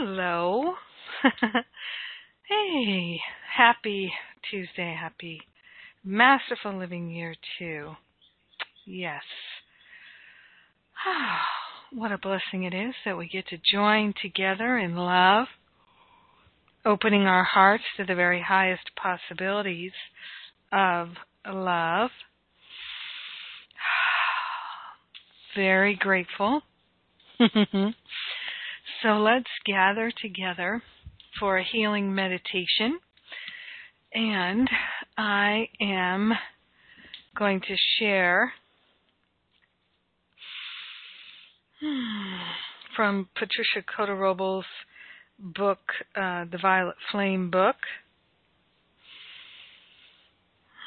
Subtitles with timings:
[0.00, 0.74] Hello.
[2.48, 3.20] hey,
[3.56, 4.12] happy
[4.48, 5.40] Tuesday, happy
[6.04, 7.90] Masterful Living Year 2.
[8.86, 9.24] Yes.
[11.92, 15.48] what a blessing it is that we get to join together in love,
[16.86, 19.90] opening our hearts to the very highest possibilities
[20.72, 21.08] of
[21.44, 22.10] love.
[25.56, 26.62] Very grateful.
[29.02, 30.82] so let's gather together
[31.38, 32.98] for a healing meditation.
[34.12, 34.68] And
[35.16, 36.32] I am
[37.36, 38.52] going to share
[42.96, 44.14] from Patricia Cota
[45.38, 45.78] book,
[46.16, 47.76] uh, The Violet Flame book.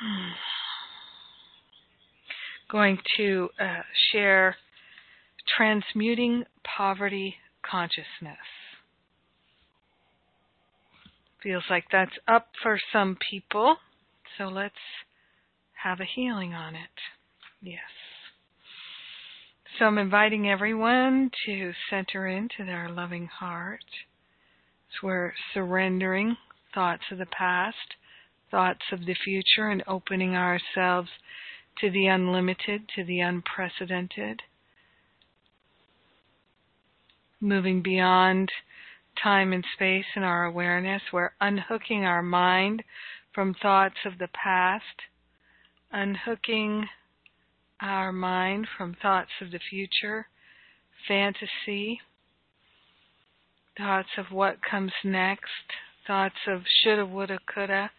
[2.71, 4.55] Going to uh, share
[5.57, 7.35] Transmuting Poverty
[7.69, 8.37] Consciousness.
[11.43, 13.77] Feels like that's up for some people,
[14.37, 14.75] so let's
[15.83, 16.89] have a healing on it.
[17.61, 17.79] Yes.
[19.79, 23.79] So I'm inviting everyone to center into their loving heart.
[24.91, 26.37] So we're surrendering
[26.73, 27.95] thoughts of the past,
[28.51, 31.09] thoughts of the future, and opening ourselves
[31.79, 34.41] to the unlimited, to the unprecedented.
[37.43, 38.51] Moving beyond
[39.21, 42.83] time and space in our awareness, we're unhooking our mind
[43.33, 44.85] from thoughts of the past,
[45.91, 46.87] unhooking
[47.81, 50.27] our mind from thoughts of the future,
[51.07, 51.99] fantasy,
[53.75, 55.73] thoughts of what comes next,
[56.05, 57.89] thoughts of shoulda, woulda, coulda,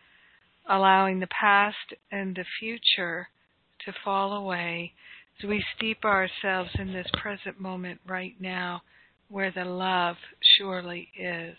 [0.69, 3.29] allowing the past and the future
[3.85, 4.93] to fall away.
[5.43, 8.83] As we steep ourselves in this present moment right now
[9.33, 10.17] where the love
[10.59, 11.57] surely is.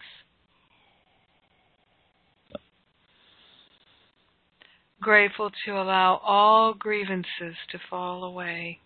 [5.04, 8.80] grateful to allow all grievances to fall away.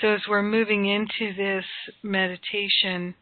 [0.00, 1.64] So, as we're moving into this
[2.02, 3.14] meditation,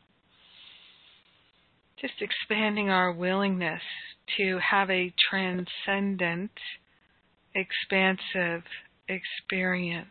[2.00, 3.82] just expanding our willingness
[4.36, 6.50] to have a transcendent,
[7.54, 8.62] expansive
[9.08, 10.08] experience.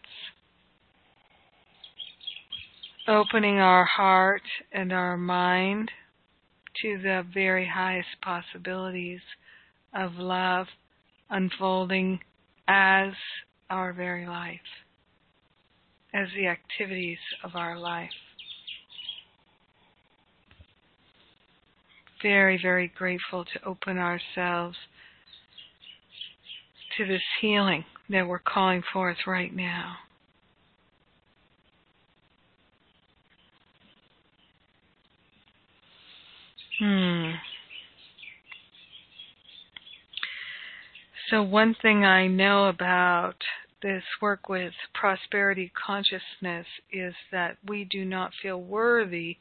[3.09, 4.41] Opening our heart
[4.73, 5.89] and our mind
[6.81, 9.21] to the very highest possibilities
[9.93, 10.67] of love
[11.29, 12.19] unfolding
[12.67, 13.13] as
[13.69, 14.59] our very life,
[16.13, 18.09] as the activities of our life.
[22.21, 24.75] Very, very grateful to open ourselves
[26.97, 29.95] to this healing that we're calling forth right now.
[36.79, 37.31] Hmm.
[41.29, 43.35] So, one thing I know about
[43.81, 49.37] this work with prosperity consciousness is that we do not feel worthy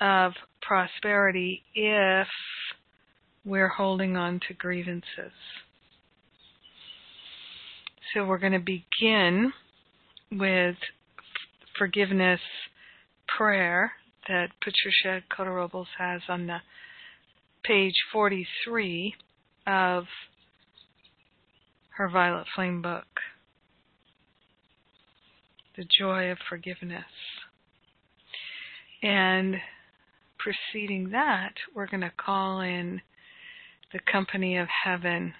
[0.00, 0.32] of
[0.62, 2.28] prosperity if
[3.44, 5.32] we're holding on to grievances.
[8.14, 9.52] So, we're going to begin
[10.30, 10.76] with
[11.76, 12.40] forgiveness
[13.36, 13.92] prayer
[14.30, 15.68] that Patricia Cota
[15.98, 16.58] has on the
[17.64, 19.12] page 43
[19.66, 20.04] of
[21.96, 23.08] her Violet Flame book,
[25.76, 27.02] The Joy of Forgiveness.
[29.02, 29.56] And
[30.38, 33.00] preceding that, we're going to call in
[33.92, 35.34] the company of heaven.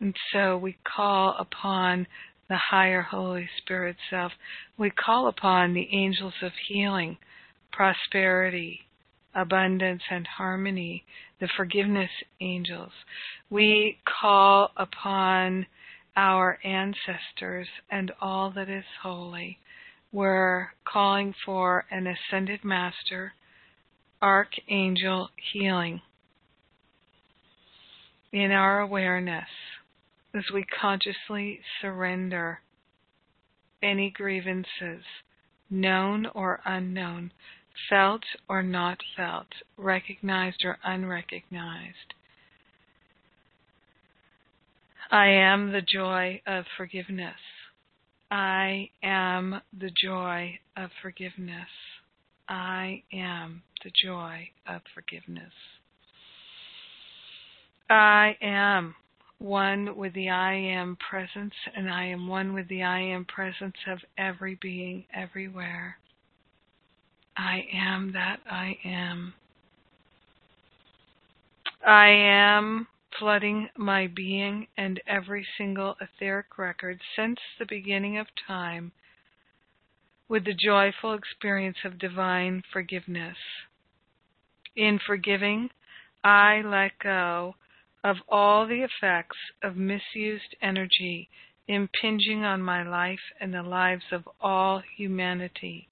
[0.00, 2.06] And so we call upon
[2.48, 4.32] the higher Holy Spirit self.
[4.78, 7.18] We call upon the angels of healing,
[7.72, 8.80] prosperity,
[9.34, 11.04] abundance and harmony,
[11.40, 12.10] the forgiveness
[12.40, 12.92] angels.
[13.50, 15.66] We call upon
[16.16, 19.58] our ancestors and all that is holy.
[20.12, 23.34] We're calling for an ascended master,
[24.22, 26.00] archangel healing
[28.32, 29.48] in our awareness
[30.36, 32.60] as we consciously surrender
[33.82, 35.02] any grievances,
[35.70, 37.32] known or unknown,
[37.88, 39.46] felt or not felt,
[39.76, 42.14] recognized or unrecognized.
[45.10, 47.36] I am the joy of forgiveness.
[48.30, 51.68] I am the joy of forgiveness.
[52.48, 55.52] I am the joy of forgiveness.
[57.88, 58.96] I am
[59.38, 63.76] one with the I am presence, and I am one with the I am presence
[63.86, 65.98] of every being everywhere.
[67.36, 69.34] I am that I am.
[71.86, 72.86] I am
[73.18, 78.92] flooding my being and every single etheric record since the beginning of time
[80.28, 83.36] with the joyful experience of divine forgiveness.
[84.74, 85.70] In forgiving,
[86.24, 87.54] I let go
[88.06, 91.28] of all the effects of misused energy
[91.66, 95.88] impinging on my life and the lives of all humanity.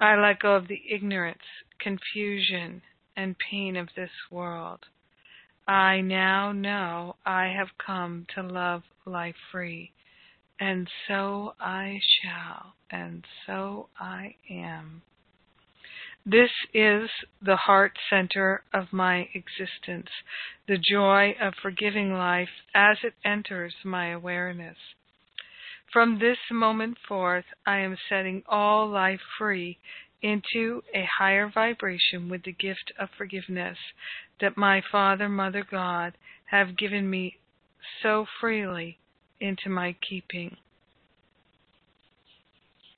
[0.00, 1.42] I let go of the ignorance,
[1.78, 2.80] confusion,
[3.14, 4.80] and pain of this world.
[5.66, 9.92] I now know I have come to love life free,
[10.58, 15.02] and so I shall, and so I am.
[16.30, 17.08] This is
[17.40, 20.10] the heart center of my existence,
[20.66, 24.76] the joy of forgiving life as it enters my awareness.
[25.90, 29.78] From this moment forth, I am setting all life free
[30.20, 33.78] into a higher vibration with the gift of forgiveness
[34.38, 36.12] that my Father, Mother, God
[36.50, 37.38] have given me
[38.02, 38.98] so freely
[39.40, 40.58] into my keeping.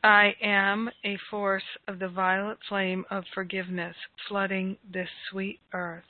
[0.03, 3.95] I am a force of the violet flame of forgiveness
[4.29, 6.05] flooding this sweet earth.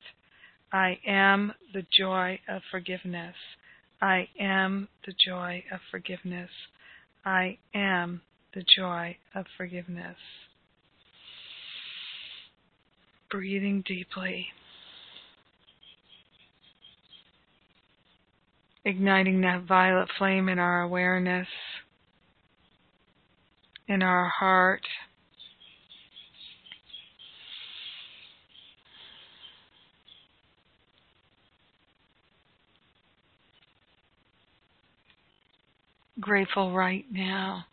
[0.73, 3.35] I am the joy of forgiveness.
[4.01, 6.51] I am the joy of forgiveness.
[7.25, 8.23] I am
[8.55, 10.17] the joy of forgiveness.
[13.29, 14.47] Breathing deeply.
[18.85, 21.49] Igniting that violet flame in our awareness,
[23.91, 24.87] in our heart.
[36.21, 37.65] grateful right now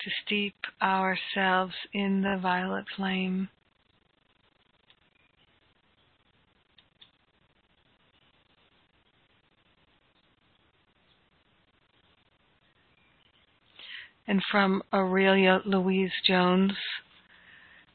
[0.00, 3.48] to steep ourselves in the violet flame.
[14.26, 16.72] And from Aurelia Louise Jones,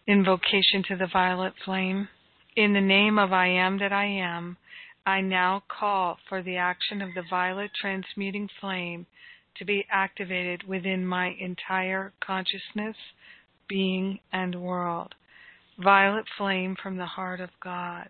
[0.08, 2.10] Invocation to the Violet Flame.
[2.56, 4.58] In the name of I Am That I Am,
[5.06, 9.06] I now call for the action of the violet transmuting flame
[9.58, 12.98] to be activated within my entire consciousness,
[13.70, 15.16] being, and world.
[15.82, 18.10] Violet flame from the heart of God.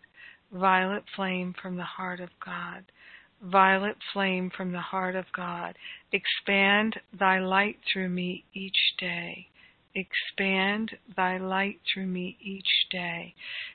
[0.51, 2.83] Violet flame from the heart of God.
[3.41, 5.77] Violet flame from the heart of God.
[6.11, 9.47] Expand thy light through me each day.
[9.93, 13.33] Expand thy light through me each day.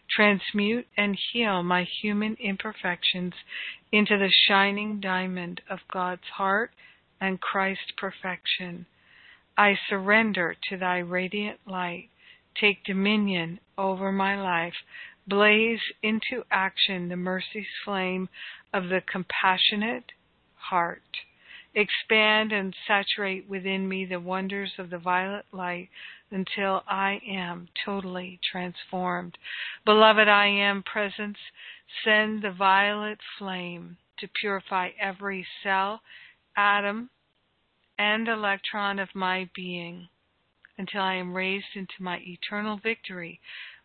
[0.09, 3.35] Transmute and heal my human imperfections
[3.91, 6.73] into the shining diamond of God's heart
[7.21, 8.87] and Christ perfection.
[9.57, 12.09] I surrender to thy radiant light.
[12.55, 14.75] Take dominion over my life.
[15.27, 18.29] Blaze into action the mercy's flame
[18.73, 20.13] of the compassionate
[20.55, 21.03] heart.
[21.75, 25.89] Expand and saturate within me the wonders of the violet light
[26.31, 29.39] until I am totally transformed.
[29.85, 31.39] Beloved, I am presence.
[32.05, 36.03] Send the violet flame to purify every cell,
[36.57, 37.11] atom,
[37.99, 40.09] and electron of my being
[40.77, 43.41] until I am raised into my eternal victory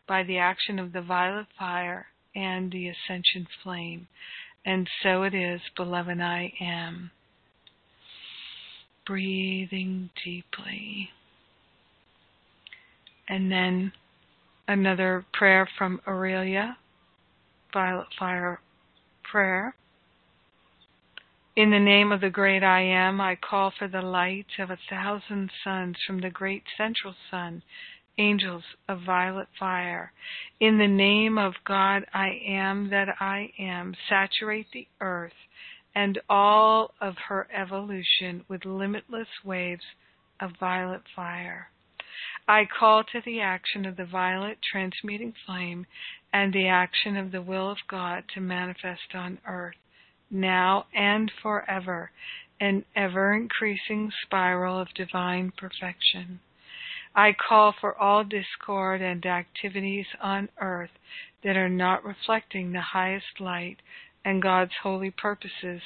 [0.08, 4.08] by the action of the violet fire and the ascension flame.
[4.66, 7.12] And so it is, beloved, I am
[9.06, 11.10] breathing deeply.
[13.30, 13.94] And then
[14.68, 16.78] another prayer from Aurelia,
[17.74, 18.60] Violet Fire
[19.24, 19.76] Prayer.
[21.56, 24.78] In the name of the great I Am, I call for the light of a
[24.90, 27.64] thousand suns from the great central sun,
[28.17, 30.12] angels of violet fire.
[30.59, 35.33] In the name of God I Am that I Am, saturate the earth
[35.95, 39.83] and all of her evolution with limitless waves
[40.39, 41.69] of violet fire.
[42.47, 45.86] I call to the action of the violet transmuting flame
[46.31, 49.75] and the action of the will of God to manifest on earth,
[50.29, 52.12] now and forever,
[52.59, 56.39] an ever increasing spiral of divine perfection.
[57.17, 60.91] I call for all discord and activities on earth
[61.43, 63.77] that are not reflecting the highest light
[64.24, 65.81] and God's holy purposes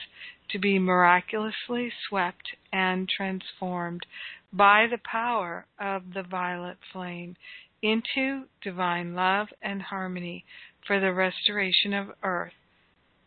[0.50, 4.06] to be miraculously swept and transformed
[4.52, 7.38] by the power of the violet flame
[7.82, 10.44] into divine love and harmony
[10.86, 12.52] for the restoration of earth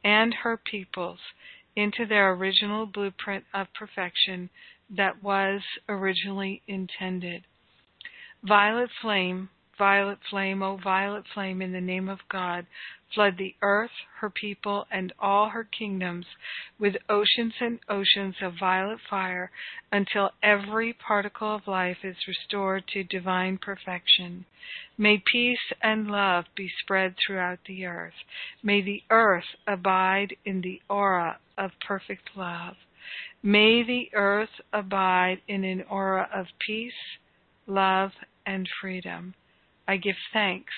[0.04, 1.20] and her peoples
[1.74, 4.50] into their original blueprint of perfection
[4.90, 7.46] that was originally intended.
[8.46, 9.48] Violet flame,
[9.78, 12.66] violet flame, O violet flame, in the name of God,
[13.14, 16.26] flood the earth, her people, and all her kingdoms
[16.78, 19.50] with oceans and oceans of violet fire
[19.90, 24.44] until every particle of life is restored to divine perfection.
[24.98, 28.12] May peace and love be spread throughout the earth.
[28.62, 32.76] May the earth abide in the aura of perfect love.
[33.42, 36.92] May the earth abide in an aura of peace,
[37.66, 38.12] love,
[38.46, 39.34] and freedom.
[39.86, 40.72] I give thanks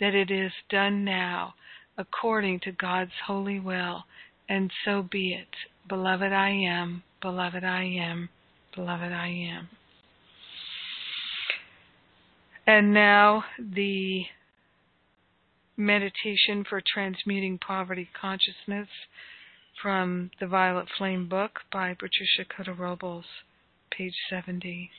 [0.00, 1.54] that it is done now
[1.98, 4.04] according to God's holy will,
[4.48, 5.48] and so be it.
[5.88, 8.28] Beloved I am, beloved I am,
[8.74, 9.68] beloved I am.
[12.66, 14.24] And now the
[15.76, 18.88] meditation for transmuting poverty consciousness
[19.80, 23.26] from the Violet Flame book by Patricia Cota Robles,
[23.90, 24.90] page 70.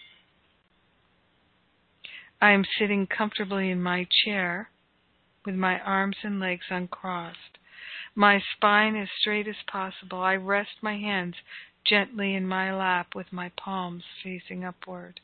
[2.39, 4.69] I am sitting comfortably in my chair
[5.45, 7.57] with my arms and legs uncrossed.
[8.13, 10.21] My spine as straight as possible.
[10.21, 11.35] I rest my hands
[11.83, 15.19] gently in my lap with my palms facing upward.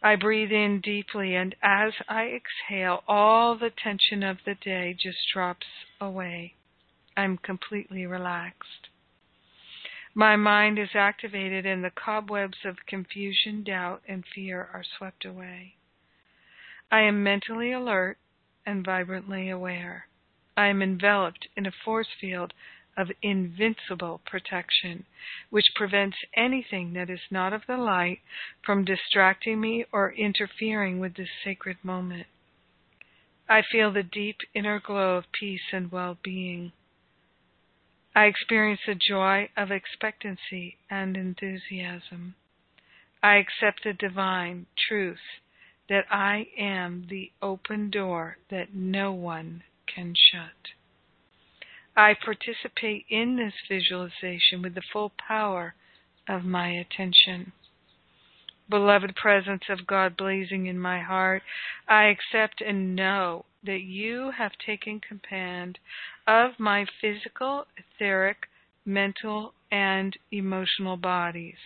[0.00, 5.18] I breathe in deeply, and as I exhale, all the tension of the day just
[5.32, 5.66] drops
[6.00, 6.54] away.
[7.16, 8.88] I'm completely relaxed.
[10.18, 15.76] My mind is activated and the cobwebs of confusion, doubt, and fear are swept away.
[16.90, 18.18] I am mentally alert
[18.66, 20.08] and vibrantly aware.
[20.56, 22.52] I am enveloped in a force field
[22.96, 25.06] of invincible protection,
[25.50, 28.18] which prevents anything that is not of the light
[28.64, 32.26] from distracting me or interfering with this sacred moment.
[33.48, 36.72] I feel the deep inner glow of peace and well being.
[38.18, 42.34] I experience the joy of expectancy and enthusiasm.
[43.22, 45.38] I accept the divine truth
[45.88, 50.72] that I am the open door that no one can shut.
[51.96, 55.74] I participate in this visualization with the full power
[56.26, 57.52] of my attention.
[58.68, 61.44] Beloved presence of God blazing in my heart,
[61.86, 65.78] I accept and know that you have taken command
[66.26, 68.46] of my physical, etheric,
[68.84, 71.58] mental, and emotional bodies.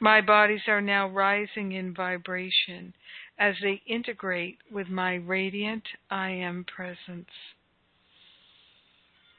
[0.00, 2.92] My bodies are now rising in vibration
[3.38, 7.30] as they integrate with my radiant I am presence.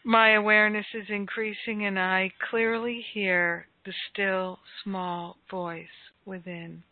[0.03, 5.88] My awareness is increasing and I clearly hear the still small voice
[6.25, 6.83] within.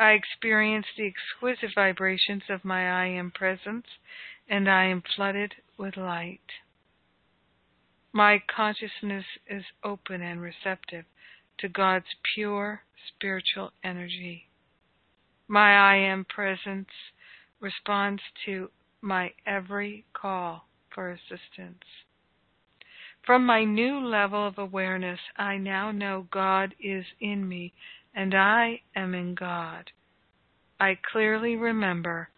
[0.00, 3.84] I experience the exquisite vibrations of my I am presence
[4.48, 6.40] and I am flooded with light.
[8.10, 11.04] My consciousness is open and receptive
[11.58, 14.48] to God's pure spiritual energy.
[15.46, 16.88] My I am presence
[17.60, 18.70] responds to
[19.02, 21.84] my every call for assistance.
[23.26, 27.74] From my new level of awareness, I now know God is in me
[28.14, 29.90] and I am in God.
[30.78, 32.28] I clearly remember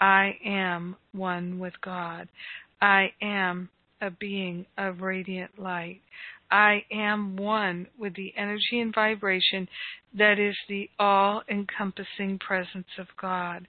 [0.00, 2.28] I am one with God.
[2.80, 3.68] I am
[4.00, 6.00] a being of radiant light.
[6.50, 9.68] I am one with the energy and vibration
[10.18, 13.66] that is the all encompassing presence of God.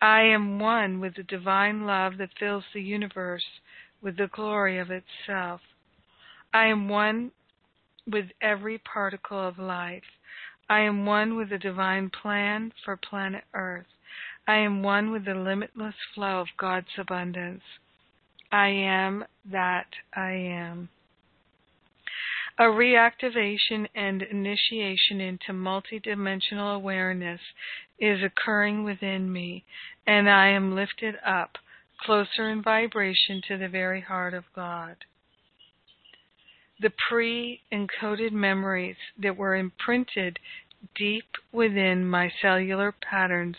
[0.00, 3.44] I am one with the divine love that fills the universe
[4.02, 5.60] with the glory of itself.
[6.52, 7.32] I am one
[8.06, 10.02] with every particle of life.
[10.68, 13.86] I am one with the divine plan for planet Earth.
[14.48, 17.62] I am one with the limitless flow of God's abundance.
[18.50, 20.88] I am that I am.
[22.58, 27.40] A reactivation and initiation into multidimensional awareness
[27.98, 29.64] is occurring within me,
[30.06, 31.58] and I am lifted up
[32.00, 34.96] closer in vibration to the very heart of God.
[36.80, 40.38] The pre encoded memories that were imprinted
[40.94, 43.56] deep within my cellular patterns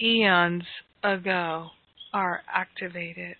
[0.00, 0.64] eons
[1.02, 1.70] ago
[2.12, 3.36] are activated.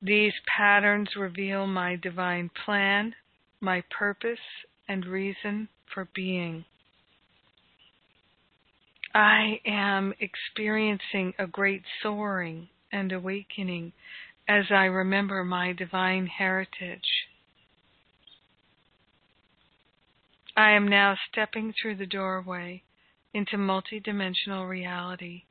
[0.00, 3.14] These patterns reveal my divine plan,
[3.60, 4.40] my purpose,
[4.88, 6.64] and reason for being.
[9.14, 13.92] I am experiencing a great soaring and awakening
[14.48, 17.28] as I remember my divine heritage.
[20.56, 22.82] I am now stepping through the doorway
[23.32, 25.44] into multidimensional reality.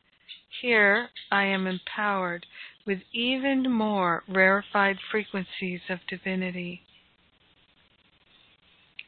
[0.62, 2.46] Here I am empowered
[2.86, 6.84] with even more rarefied frequencies of divinity.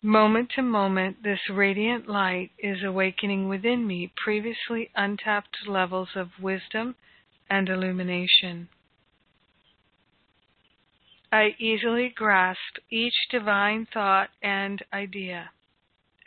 [0.01, 6.95] Moment to moment, this radiant light is awakening within me previously untapped levels of wisdom
[7.49, 8.69] and illumination.
[11.33, 15.49] I easily grasp each divine thought and idea.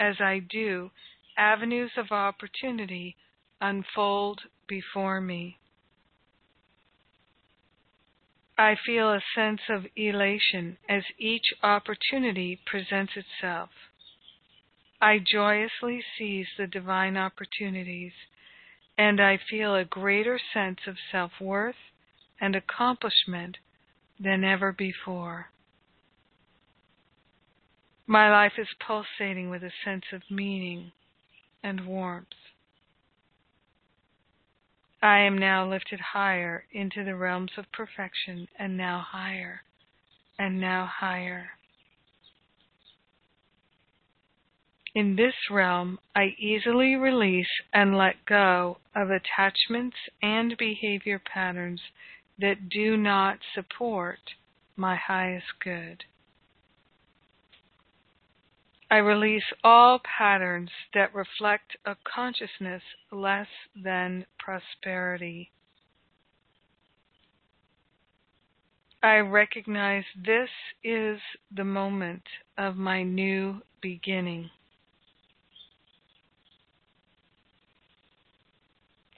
[0.01, 0.91] As I do,
[1.37, 3.15] avenues of opportunity
[3.61, 5.59] unfold before me.
[8.59, 13.71] I feel a sense of elation as each opportunity presents itself.
[15.01, 18.15] I joyously seize the divine opportunities,
[18.99, 21.93] and I feel a greater sense of self worth
[22.41, 23.59] and accomplishment
[24.19, 25.47] than ever before.
[28.07, 30.93] My life is pulsating with a sense of meaning
[31.63, 32.29] and warmth.
[35.03, 39.63] I am now lifted higher into the realms of perfection, and now higher,
[40.39, 41.51] and now higher.
[44.95, 51.83] In this realm, I easily release and let go of attachments and behavior patterns
[52.39, 54.19] that do not support
[54.77, 56.05] my highest good.
[58.91, 65.51] I release all patterns that reflect a consciousness less than prosperity.
[69.03, 70.49] I recognize this
[70.85, 71.19] is
[71.55, 72.23] the moment
[72.59, 74.51] of my new beginning.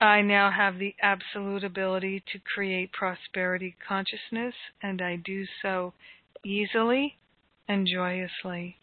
[0.01, 5.93] I now have the absolute ability to create prosperity consciousness, and I do so
[6.45, 7.19] easily
[7.67, 8.79] and joyously.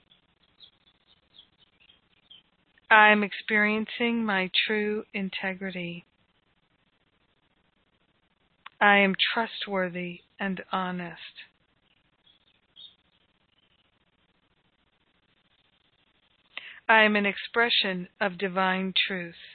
[2.91, 6.05] I am experiencing my true integrity.
[8.81, 11.44] I am trustworthy and honest.
[16.87, 19.54] I am an expression of divine truth.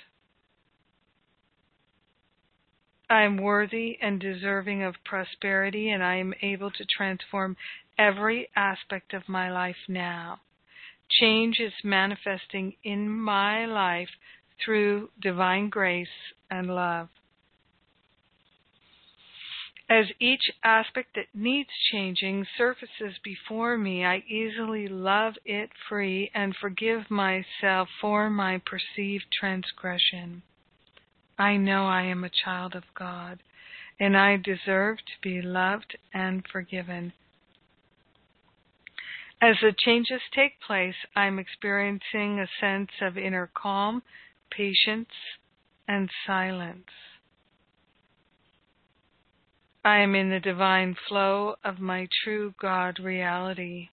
[3.10, 7.56] I am worthy and deserving of prosperity, and I am able to transform
[7.98, 10.38] every aspect of my life now.
[11.20, 14.10] Change is manifesting in my life
[14.64, 16.06] through divine grace
[16.48, 17.08] and love.
[19.88, 26.54] As each aspect that needs changing surfaces before me, I easily love it free and
[26.54, 30.42] forgive myself for my perceived transgression.
[31.40, 33.38] I know I am a child of God,
[33.98, 37.14] and I deserve to be loved and forgiven.
[39.40, 44.02] As the changes take place, I'm experiencing a sense of inner calm,
[44.50, 45.08] patience,
[45.88, 46.90] and silence.
[49.82, 53.88] I am in the divine flow of my true God reality.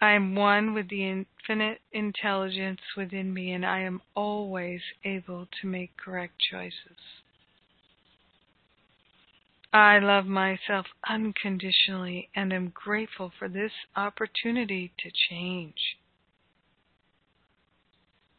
[0.00, 5.66] I am one with the infinite intelligence within me, and I am always able to
[5.66, 6.96] make correct choices.
[9.72, 15.96] I love myself unconditionally and am grateful for this opportunity to change.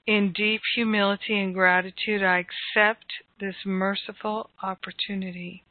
[0.08, 3.06] In deep humility and gratitude, I accept
[3.40, 5.64] this merciful opportunity.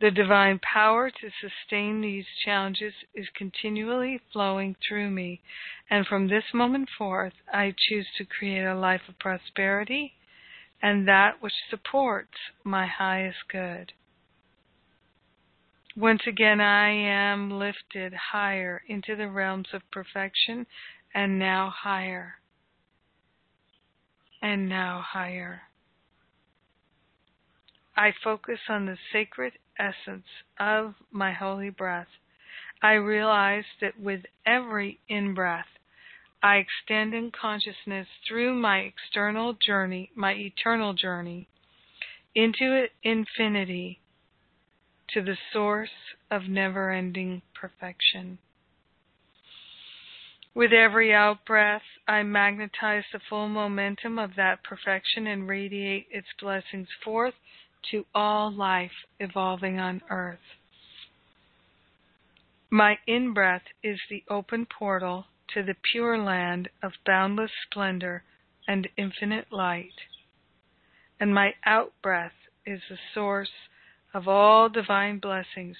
[0.00, 5.40] The divine power to sustain these challenges is continually flowing through me,
[5.90, 10.14] and from this moment forth, I choose to create a life of prosperity
[10.80, 13.92] and that which supports my highest good.
[15.96, 20.66] Once again, I am lifted higher into the realms of perfection,
[21.12, 22.34] and now higher,
[24.40, 25.62] and now higher.
[27.96, 30.26] I focus on the sacred essence
[30.58, 32.08] of my holy breath.
[32.82, 35.66] I realize that with every in breath,
[36.42, 41.48] I extend in consciousness through my external journey, my eternal journey,
[42.34, 44.00] into infinity
[45.14, 48.38] to the source of never ending perfection.
[50.54, 56.28] With every out breath, I magnetize the full momentum of that perfection and radiate its
[56.40, 57.34] blessings forth
[57.90, 60.38] to all life evolving on earth.
[62.70, 68.22] My in breath is the open portal to the pure land of boundless splendor
[68.66, 69.94] and infinite light,
[71.18, 72.32] and my out breath
[72.66, 73.48] is the source
[74.12, 75.76] of all divine blessings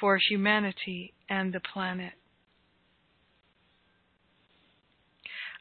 [0.00, 2.14] for humanity and the planet.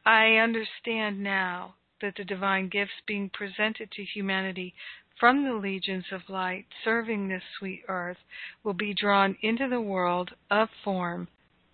[0.05, 4.73] I understand now that the divine gifts being presented to humanity
[5.21, 8.17] from the legions of light serving this sweet earth
[8.63, 11.27] will be drawn into the world of form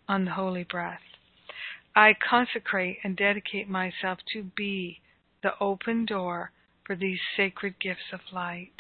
[0.05, 0.99] on the holy breath.
[1.95, 4.99] I consecrate and dedicate myself to be
[5.41, 6.51] the open door
[6.85, 8.73] for these sacred gifts of light.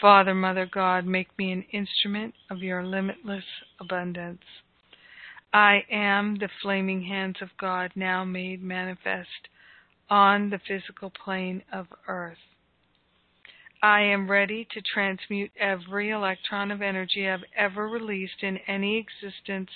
[0.00, 3.44] Father, Mother God, make me an instrument of your limitless
[3.78, 4.40] abundance.
[5.52, 9.48] I am the flaming hands of God now made manifest
[10.08, 12.38] on the physical plane of earth.
[13.84, 19.70] I am ready to transmute every electron of energy I've ever released in any existence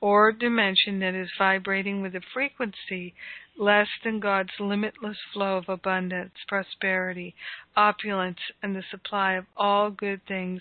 [0.00, 3.14] or dimension that is vibrating with a frequency
[3.56, 7.36] less than God's limitless flow of abundance, prosperity,
[7.76, 10.60] opulence, and the supply of all good things,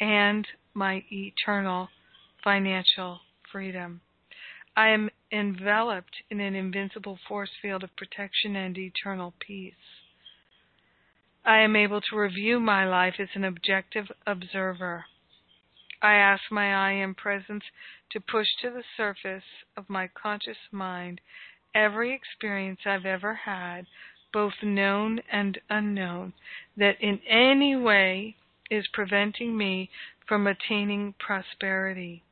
[0.00, 0.44] and
[0.74, 1.88] my eternal
[2.42, 3.20] financial
[3.52, 4.00] freedom.
[4.76, 9.74] I am enveloped in an invincible force field of protection and eternal peace.
[11.46, 15.04] I am able to review my life as an objective observer.
[16.00, 17.64] I ask my I am presence
[18.12, 19.44] to push to the surface
[19.76, 21.20] of my conscious mind
[21.74, 23.86] every experience I've ever had,
[24.32, 26.32] both known and unknown,
[26.76, 28.36] that in any way
[28.70, 29.90] is preventing me
[30.26, 32.22] from attaining prosperity.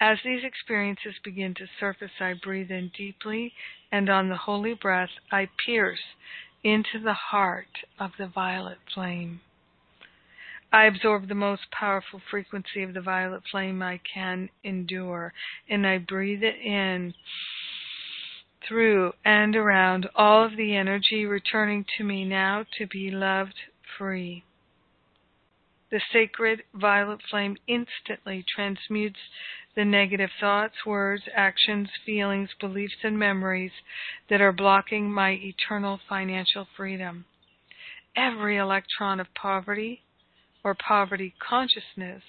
[0.00, 3.52] As these experiences begin to surface, I breathe in deeply,
[3.92, 6.00] and on the holy breath, I pierce
[6.64, 9.40] into the heart of the violet flame.
[10.72, 15.32] I absorb the most powerful frequency of the violet flame I can endure,
[15.68, 17.14] and I breathe it in
[18.66, 23.54] through and around all of the energy returning to me now to be loved
[23.98, 24.42] free.
[25.90, 29.20] The sacred violet flame instantly transmutes
[29.74, 33.72] the negative thoughts, words, actions, feelings, beliefs, and memories
[34.30, 37.26] that are blocking my eternal financial freedom.
[38.16, 40.02] Every electron of poverty
[40.62, 42.22] or poverty consciousness,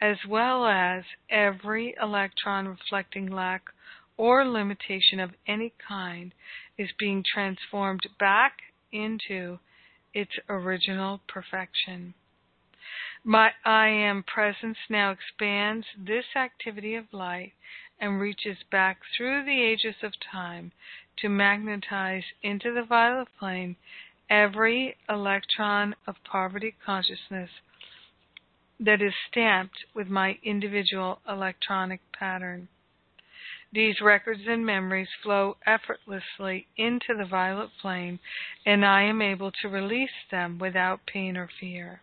[0.00, 3.62] as well as every electron reflecting lack
[4.16, 6.32] or limitation of any kind,
[6.76, 8.58] is being transformed back
[8.92, 9.58] into
[10.14, 12.14] its original perfection.
[13.24, 17.52] My I am presence now expands this activity of light
[17.98, 20.70] and reaches back through the ages of time
[21.16, 23.76] to magnetize into the violet flame
[24.30, 27.50] every electron of poverty consciousness
[28.78, 32.68] that is stamped with my individual electronic pattern.
[33.72, 38.20] These records and memories flow effortlessly into the violet flame,
[38.64, 42.00] and I am able to release them without pain or fear.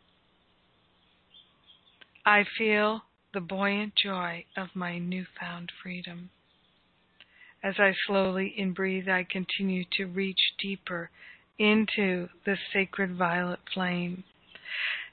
[2.28, 3.04] I feel
[3.36, 6.32] the buoyant joy of my newfound freedom.
[7.64, 11.12] As I slowly in breathe, I continue to reach deeper
[11.60, 14.24] into the sacred violet flame.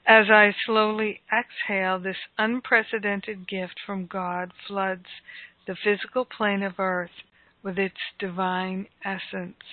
[0.07, 5.05] As I slowly exhale, this unprecedented gift from God floods
[5.67, 7.21] the physical plane of earth
[7.61, 9.63] with its divine essence.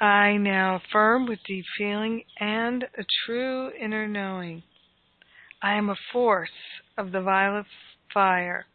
[0.00, 4.64] I now affirm with deep feeling and a true inner knowing
[5.62, 6.50] I am a force
[6.98, 7.66] of the violet
[8.12, 8.66] fire,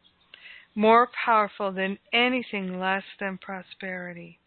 [0.74, 4.40] more powerful than anything less than prosperity.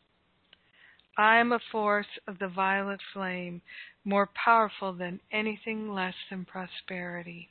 [1.19, 3.61] I am a force of the violet flame,
[4.07, 7.51] more powerful than anything less than prosperity.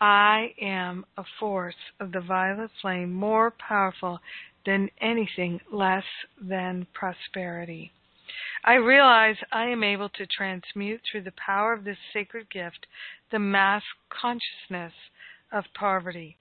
[0.00, 4.18] I am a force of the violet flame, more powerful
[4.64, 6.04] than anything less
[6.42, 7.92] than prosperity.
[8.64, 12.86] I realize I am able to transmute through the power of this sacred gift
[13.30, 14.92] the mass consciousness
[15.52, 16.36] of poverty.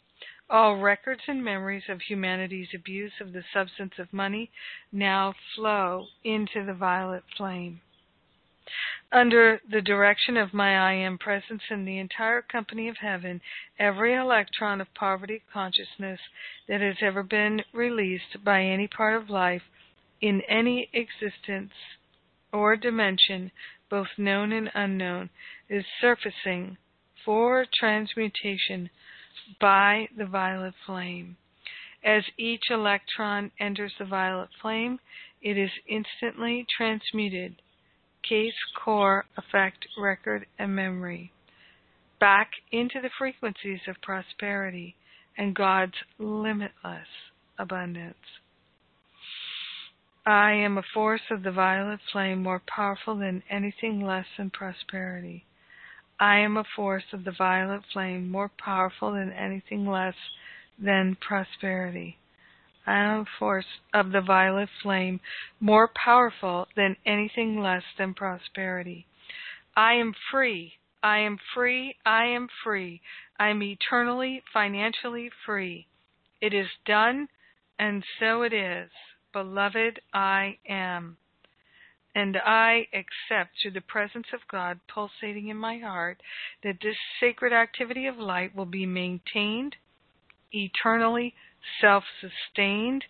[0.50, 4.52] All records and memories of humanity's abuse of the substance of money
[4.91, 7.82] now flow into the violet flame.
[9.12, 13.41] Under the direction of my I Am presence and the entire company of heaven,
[13.78, 16.19] every electron of poverty consciousness
[16.67, 19.62] that has ever been released by any part of life
[20.26, 21.72] in any existence
[22.52, 23.52] or dimension,
[23.92, 25.30] both known and unknown,
[25.70, 26.76] is surfacing
[27.24, 28.90] for transmutation
[29.62, 31.38] by the violet flame.
[32.04, 34.98] As each electron enters the violet flame,
[35.44, 37.62] it is instantly transmuted
[38.28, 41.32] case, core, effect, record, and memory
[42.20, 44.96] back into the frequencies of prosperity
[45.38, 47.08] and God's limitless
[47.60, 48.16] abundance.
[50.28, 55.46] I am a force of the violet flame more powerful than anything less than prosperity.
[56.20, 60.16] I am a force of the violet flame more powerful than anything less
[60.80, 62.18] than prosperity.
[62.88, 65.20] I am a force of the violet flame,
[65.60, 69.06] more powerful than anything less than prosperity.
[69.76, 70.74] I am free.
[71.04, 71.98] I am free.
[72.04, 73.02] I am free.
[73.38, 75.86] I am eternally, financially free.
[76.42, 77.28] It is done,
[77.78, 78.90] and so it is.
[79.36, 81.17] Beloved, I am.
[82.15, 86.21] And I accept through the presence of God pulsating in my heart
[86.63, 89.76] that this sacred activity of light will be maintained,
[90.54, 91.34] eternally
[91.82, 93.04] self sustained,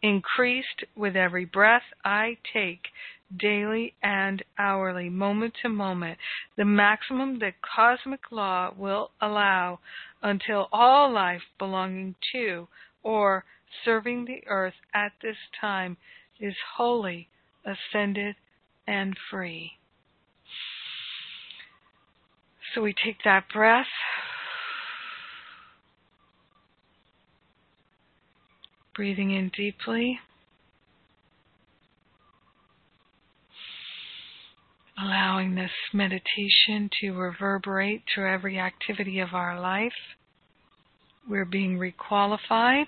[0.00, 2.88] increased with every breath I take,
[3.36, 6.16] daily and hourly, moment to moment,
[6.56, 9.80] the maximum that cosmic law will allow
[10.22, 12.68] until all life belonging to
[13.02, 13.44] or
[13.84, 15.96] serving the earth at this time
[16.40, 17.28] is holy,
[17.64, 18.36] ascended
[18.86, 19.72] and free.
[22.74, 23.86] So we take that breath.
[28.94, 30.18] Breathing in deeply.
[35.00, 39.92] Allowing this meditation to reverberate through every activity of our life.
[41.28, 42.86] We're being requalified.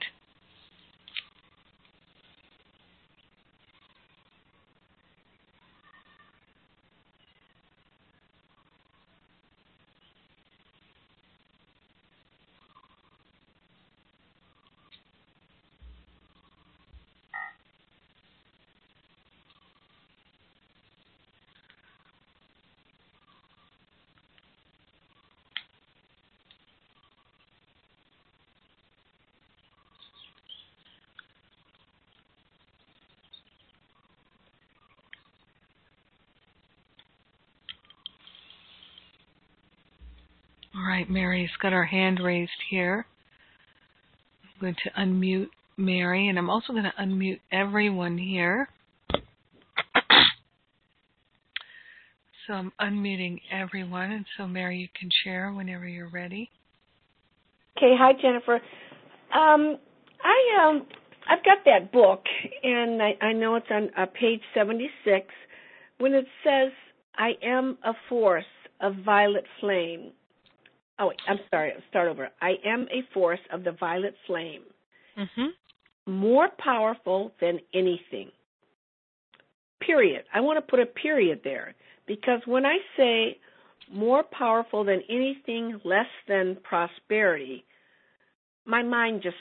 [40.72, 43.06] All right, Mary's got her hand raised here.
[44.42, 48.68] I'm going to unmute Mary, and I'm also going to unmute everyone here.
[52.46, 56.50] so I'm unmuting everyone, and so Mary, you can share whenever you're ready.
[57.78, 58.56] Okay, hi Jennifer.
[59.32, 59.78] Um,
[60.22, 60.86] I um,
[61.30, 62.24] I've got that book,
[62.62, 65.26] and I, I know it's on uh, page 76
[65.98, 66.72] when it says,
[67.16, 68.44] "I am a force
[68.82, 70.12] of violet flame."
[71.00, 71.72] Oh, wait, I'm sorry.
[71.72, 72.28] I'll start over.
[72.42, 74.62] I am a force of the violet flame,
[75.18, 76.12] Mm-hmm.
[76.12, 78.30] more powerful than anything.
[79.80, 80.24] Period.
[80.32, 81.74] I want to put a period there
[82.06, 83.38] because when I say
[83.90, 87.64] more powerful than anything less than prosperity,
[88.66, 89.36] my mind just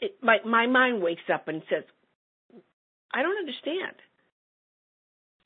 [0.00, 1.84] it, my my mind wakes up and says,
[3.12, 3.96] I don't understand.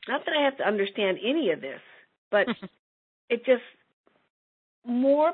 [0.08, 1.80] Not that I have to understand any of this,
[2.30, 2.46] but
[3.30, 3.62] it just
[4.88, 5.32] more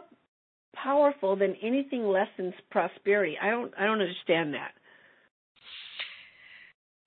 [0.75, 3.37] powerful than anything less than prosperity.
[3.41, 4.73] I don't I don't understand that.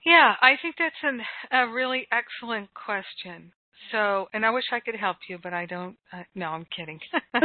[0.05, 3.51] Yeah, I think that's an, a really excellent question.
[3.91, 5.97] So, and I wish I could help you, but I don't.
[6.13, 6.99] Uh, no, I'm kidding.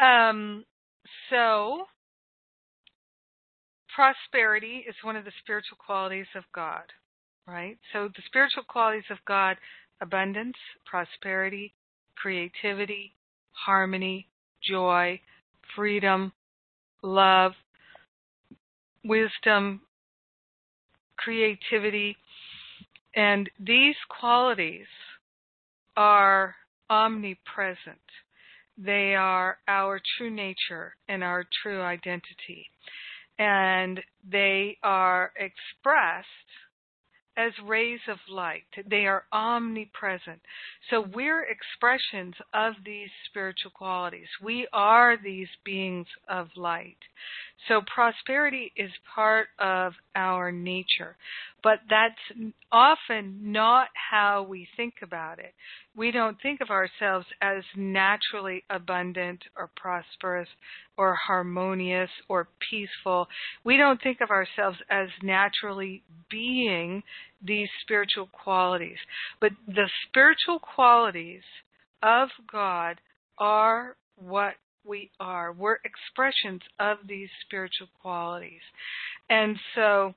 [0.00, 0.64] um,
[1.30, 1.84] so,
[3.94, 6.84] prosperity is one of the spiritual qualities of God,
[7.46, 7.76] right?
[7.92, 9.56] So, the spiritual qualities of God
[10.00, 11.74] abundance, prosperity,
[12.16, 13.12] creativity,
[13.52, 14.26] harmony,
[14.62, 15.20] joy,
[15.74, 16.32] freedom,
[17.02, 17.52] love,
[19.04, 19.80] wisdom,
[21.16, 22.16] creativity,
[23.14, 24.86] and these qualities
[25.96, 26.54] are
[26.90, 27.98] omnipresent.
[28.78, 32.66] They are our true nature and our true identity.
[33.38, 34.00] And
[34.30, 36.26] they are expressed
[37.36, 38.64] as rays of light.
[38.88, 40.40] They are omnipresent.
[40.90, 44.28] So we're expressions of these spiritual qualities.
[44.42, 46.98] We are these beings of light.
[47.68, 51.16] So prosperity is part of our nature,
[51.62, 55.52] but that's often not how we think about it.
[55.96, 60.48] We don't think of ourselves as naturally abundant or prosperous
[60.96, 63.26] or harmonious or peaceful.
[63.64, 67.02] We don't think of ourselves as naturally being
[67.42, 68.98] these spiritual qualities.
[69.40, 71.42] But the spiritual qualities
[72.02, 73.00] of God
[73.38, 74.54] are what
[74.86, 75.52] we are.
[75.52, 78.62] We're expressions of these spiritual qualities.
[79.28, 80.14] And so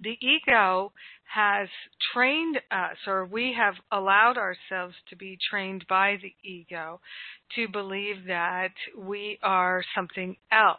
[0.00, 0.92] the ego
[1.34, 1.68] has
[2.12, 7.00] trained us, or we have allowed ourselves to be trained by the ego
[7.54, 10.78] to believe that we are something else.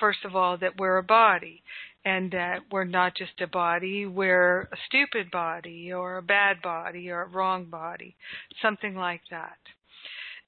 [0.00, 1.62] First of all, that we're a body,
[2.04, 7.10] and that we're not just a body, we're a stupid body, or a bad body,
[7.10, 8.16] or a wrong body,
[8.62, 9.58] something like that.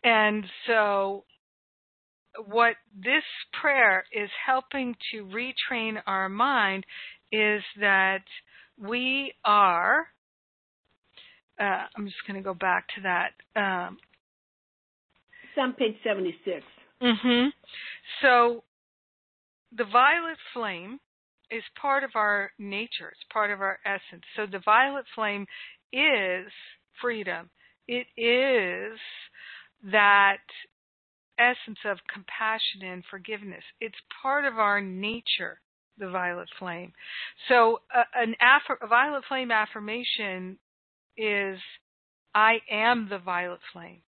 [0.05, 1.25] And so
[2.47, 3.23] what this
[3.61, 6.85] prayer is helping to retrain our mind
[7.31, 8.25] is that
[8.79, 10.07] we are.
[11.61, 13.61] Uh, I'm just going to go back to that.
[13.61, 13.99] Um,
[15.45, 16.63] it's on page 76.
[17.03, 17.49] Mm-hmm.
[18.23, 18.65] So
[19.77, 20.99] the violet flame
[21.51, 23.11] is part of our nature.
[23.13, 24.23] It's part of our essence.
[24.37, 25.47] So the violet flame
[25.93, 26.51] is
[27.01, 27.51] freedom.
[27.87, 28.99] It is
[29.91, 30.39] that
[31.39, 33.65] essence of compassion and forgiveness.
[33.81, 35.61] It's part of our nature,
[35.99, 36.93] the violet flame.
[37.49, 40.59] So uh, an aff- a violet flame affirmation
[41.17, 41.59] is
[42.35, 44.03] I am the violet flame.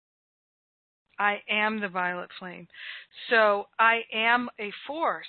[1.19, 2.67] I am the violet flame.
[3.31, 5.27] So I am a force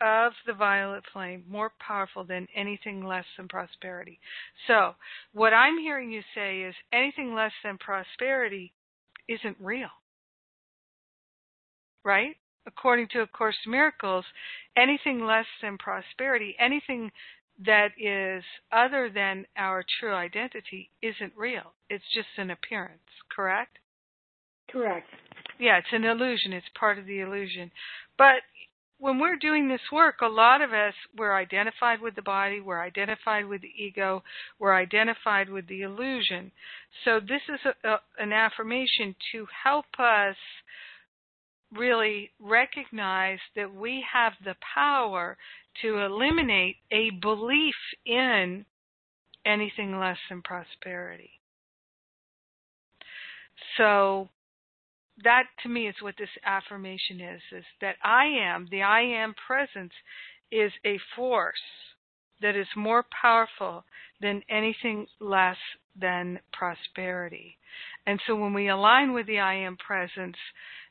[0.00, 4.18] of the violet flame more powerful than anything less than prosperity.
[4.66, 4.94] So
[5.32, 8.72] what I'm hearing you say is anything less than prosperity
[9.28, 9.90] isn't real.
[12.04, 12.36] Right?
[12.66, 14.24] According to A Course in Miracles,
[14.76, 17.10] anything less than prosperity, anything
[17.64, 21.72] that is other than our true identity isn't real.
[21.88, 23.00] It's just an appearance,
[23.34, 23.78] correct?
[24.70, 25.08] Correct.
[25.58, 26.52] Yeah, it's an illusion.
[26.52, 27.70] It's part of the illusion.
[28.18, 28.42] But
[28.98, 32.80] when we're doing this work, a lot of us, we're identified with the body, we're
[32.80, 34.22] identified with the ego,
[34.58, 36.52] we're identified with the illusion.
[37.04, 40.36] So this is a, a, an affirmation to help us
[41.72, 45.36] really recognize that we have the power
[45.82, 47.74] to eliminate a belief
[48.06, 48.64] in
[49.44, 51.30] anything less than prosperity.
[53.76, 54.28] So
[55.22, 59.34] that to me is what this affirmation is is that I am, the I am
[59.46, 59.92] presence
[60.50, 61.56] is a force
[62.40, 63.84] that is more powerful
[64.20, 65.56] than anything less
[65.94, 67.56] than prosperity.
[68.06, 70.36] And so when we align with the I am presence,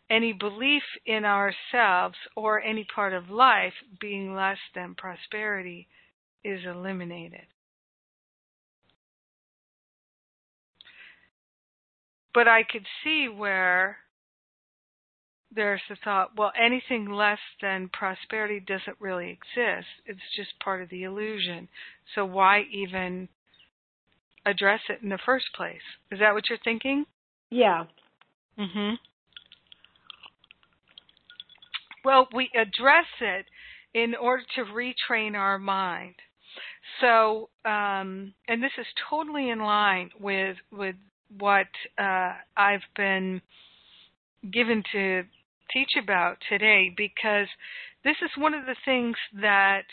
[0.09, 5.87] any belief in ourselves or any part of life being less than prosperity
[6.43, 7.45] is eliminated.
[12.33, 13.97] But I could see where
[15.55, 19.87] there's the thought, well, anything less than prosperity doesn't really exist.
[20.05, 21.67] It's just part of the illusion.
[22.15, 23.29] So why even
[24.45, 25.81] address it in the first place?
[26.11, 27.05] Is that what you're thinking?
[27.49, 27.85] Yeah.
[28.57, 28.97] Mhm.
[32.03, 33.45] Well, we address it
[33.93, 36.15] in order to retrain our mind.
[36.99, 40.95] So, um, and this is totally in line with with
[41.37, 43.41] what uh, I've been
[44.51, 45.23] given to
[45.71, 47.47] teach about today because
[48.03, 49.85] this is one of the things that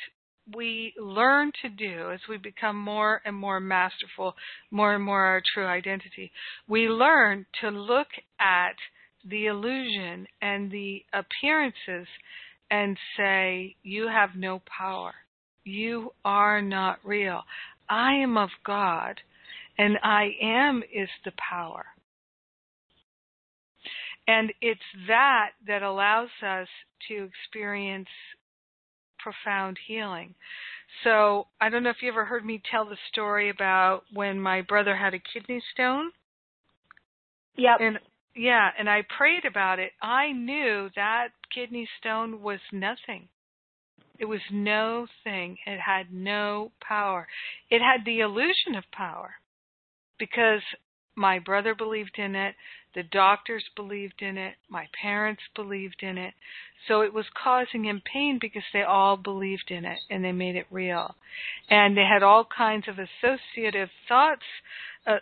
[0.55, 4.35] we learn to do as we become more and more masterful,
[4.71, 6.33] more and more our true identity.
[6.69, 8.09] We learn to look
[8.41, 8.75] at
[9.29, 12.09] the illusion and the appearances
[12.71, 15.13] and say, You have no power.
[15.65, 17.43] You are not real.
[17.89, 19.21] I am of God,
[19.79, 21.85] and I am is the power.
[24.31, 26.69] And it's that that allows us
[27.09, 28.09] to experience
[29.19, 30.37] profound healing.
[31.03, 34.63] So I don't know if you ever heard me tell the story about when my
[34.63, 36.13] brother had a kidney stone.
[37.57, 37.79] Yep.
[37.81, 37.99] And
[38.37, 39.91] yeah, and I prayed about it.
[40.01, 43.29] I knew that kidney stone was nothing.
[44.21, 45.57] It was no thing.
[45.67, 47.27] It had no power.
[47.69, 49.33] It had the illusion of power
[50.21, 50.63] because
[51.17, 52.55] my brother believed in it,
[52.95, 56.35] the doctors believed in it, my parents believed in it.
[56.89, 60.57] So it was causing him pain because they all believed in it and they made
[60.57, 61.15] it real.
[61.69, 64.43] And they had all kinds of associative thoughts
[65.07, 65.19] uh,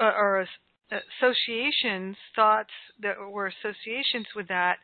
[0.00, 0.46] uh or
[0.90, 2.70] associations, thoughts
[3.02, 4.78] that were associations with that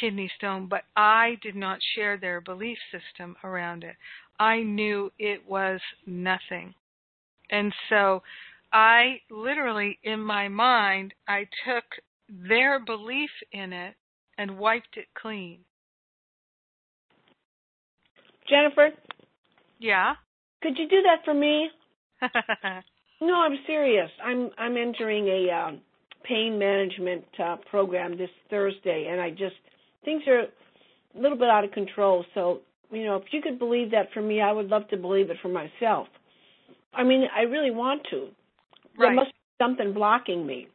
[0.00, 3.96] kidney stone, but I did not share their belief system around it.
[4.38, 6.74] I knew it was nothing.
[7.50, 8.22] And so
[8.72, 11.84] I literally, in my mind, I took
[12.28, 13.94] their belief in it
[14.38, 15.60] and wiped it clean.
[18.48, 18.90] Jennifer?
[19.78, 20.14] Yeah?
[20.62, 21.68] Could you do that for me?
[23.20, 24.10] no, I'm serious.
[24.22, 25.80] I'm I'm entering a um,
[26.24, 29.56] pain management uh, program this Thursday, and I just
[30.04, 32.24] things are a little bit out of control.
[32.34, 32.60] So
[32.90, 35.38] you know, if you could believe that for me, I would love to believe it
[35.40, 36.08] for myself.
[36.92, 38.28] I mean, I really want to.
[38.98, 39.08] Right.
[39.08, 40.68] There must be something blocking me.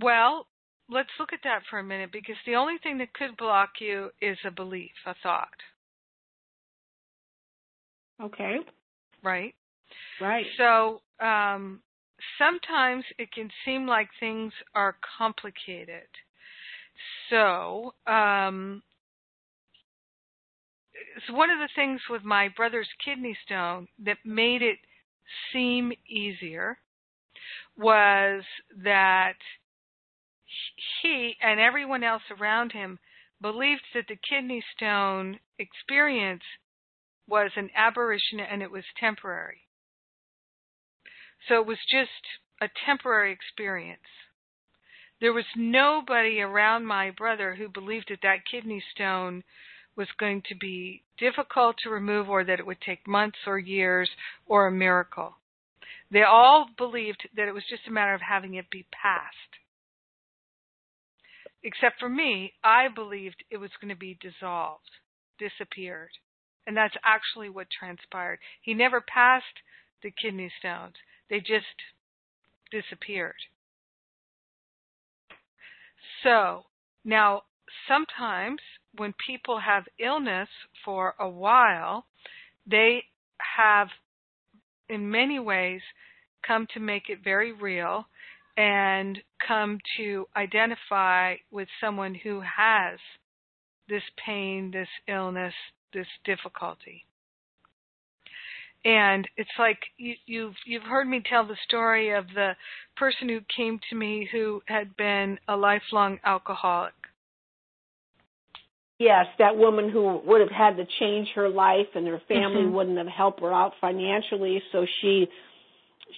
[0.00, 0.46] Well,
[0.88, 4.10] let's look at that for a minute because the only thing that could block you
[4.20, 5.48] is a belief, a thought.
[8.22, 8.56] Okay.
[9.22, 9.54] Right?
[10.20, 10.46] Right.
[10.56, 11.80] So, um,
[12.38, 16.08] sometimes it can seem like things are complicated.
[17.30, 18.82] So, um,
[21.16, 24.78] it's one of the things with my brother's kidney stone that made it
[25.52, 26.78] seem easier
[27.76, 28.42] was
[28.84, 29.36] that
[31.02, 32.98] he and everyone else around him
[33.40, 36.42] believed that the kidney stone experience
[37.26, 39.62] was an aberration and it was temporary.
[41.48, 42.10] So it was just
[42.60, 44.00] a temporary experience.
[45.20, 49.42] There was nobody around my brother who believed that that kidney stone
[49.96, 54.08] was going to be difficult to remove or that it would take months or years
[54.46, 55.34] or a miracle.
[56.10, 59.36] They all believed that it was just a matter of having it be passed.
[61.62, 64.90] Except for me, I believed it was going to be dissolved,
[65.38, 66.10] disappeared.
[66.66, 68.38] And that's actually what transpired.
[68.60, 69.62] He never passed
[70.02, 70.94] the kidney stones.
[71.30, 71.66] They just
[72.70, 73.36] disappeared.
[76.22, 76.64] So,
[77.04, 77.42] now
[77.88, 78.60] sometimes
[78.96, 80.48] when people have illness
[80.84, 82.06] for a while,
[82.66, 83.04] they
[83.56, 83.88] have
[84.88, 85.80] in many ways
[86.46, 88.06] come to make it very real
[88.56, 92.98] and come to identify with someone who has
[93.88, 95.54] this pain, this illness,
[95.94, 97.04] this difficulty.
[98.84, 102.52] And it's like you, you've you've heard me tell the story of the
[102.96, 106.94] person who came to me who had been a lifelong alcoholic.
[108.98, 112.74] Yes, that woman who would have had to change her life and her family mm-hmm.
[112.74, 115.28] wouldn't have helped her out financially, so she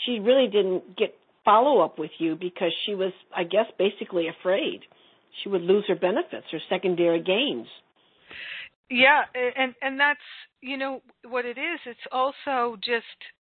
[0.04, 1.14] she really didn't get
[1.44, 4.80] follow up with you because she was I guess basically afraid
[5.42, 7.66] she would lose her benefits or secondary gains.
[8.90, 10.20] Yeah, and and that's
[10.60, 11.80] you know what it is.
[11.86, 13.04] It's also just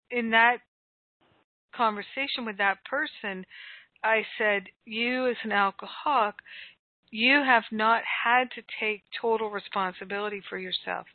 [0.09, 0.57] in that
[1.75, 3.45] conversation with that person,
[4.03, 6.35] I said, you as an alcoholic,
[7.11, 11.05] you have not had to take total responsibility for yourself.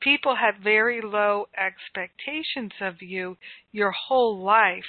[0.00, 3.36] People have very low expectations of you
[3.70, 4.84] your whole life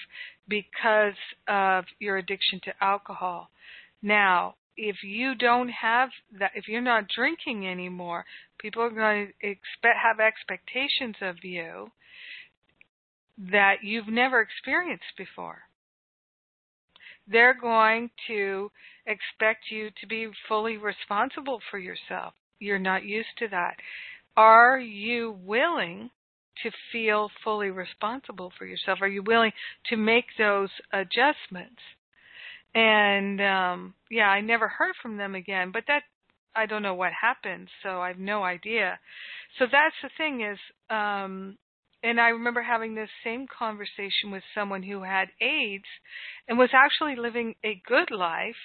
[0.47, 3.49] because of your addiction to alcohol.
[4.01, 6.09] Now, if you don't have
[6.39, 8.26] that, if you're not drinking anymore,
[8.57, 11.91] people are going to expect, have expectations of you
[13.38, 15.64] that you've never experienced before.
[17.28, 18.72] They're going to
[19.06, 22.34] expect you to be fully responsible for yourself.
[22.60, 23.76] You're not used to that.
[24.36, 26.10] Are you willing
[26.64, 29.00] to feel fully responsible for yourself?
[29.02, 29.52] Are you willing
[29.90, 31.82] to make those adjustments?
[32.76, 36.04] And um yeah, I never heard from them again, but that
[36.56, 39.00] I don't know what happened, so I have no idea.
[39.58, 40.58] So that's the thing is
[40.90, 41.58] um
[42.04, 45.86] and I remember having this same conversation with someone who had AIDS
[46.47, 48.56] and was actually living a good life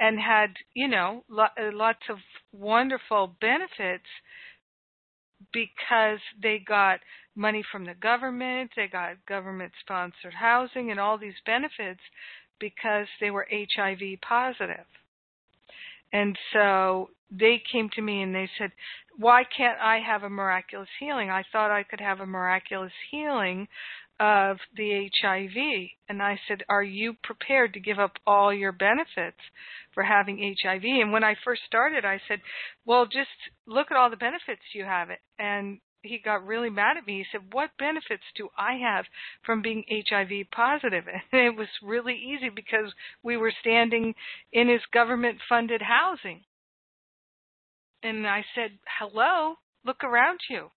[0.00, 2.16] and had, you know, lo- uh, lots of
[2.52, 4.08] wonderful benefits
[5.52, 7.00] because they got
[7.36, 12.00] money from the government, they got government sponsored housing and all these benefits
[12.58, 14.86] because they were HIV positive.
[16.12, 18.72] And so they came to me and they said,
[19.16, 21.30] Why can't I have a miraculous healing?
[21.30, 23.68] I thought I could have a miraculous healing
[24.20, 25.90] of the HIV.
[26.08, 29.38] And I said, Are you prepared to give up all your benefits
[29.92, 30.82] for having HIV?
[30.84, 32.40] And when I first started, I said,
[32.84, 33.28] Well, just
[33.66, 35.10] look at all the benefits you have.
[35.10, 35.20] It.
[35.38, 37.18] And he got really mad at me.
[37.18, 39.06] He said, "What benefits do I have
[39.42, 42.92] from being HIV positive?" And it was really easy because
[43.22, 44.14] we were standing
[44.52, 46.44] in his government-funded housing.
[48.02, 50.70] And I said, "Hello, look around you.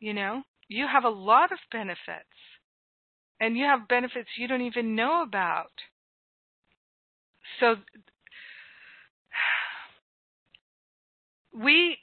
[0.00, 2.26] You know, you have a lot of benefits.
[3.40, 5.72] And you have benefits you don't even know about."
[7.60, 7.76] So
[11.52, 11.98] we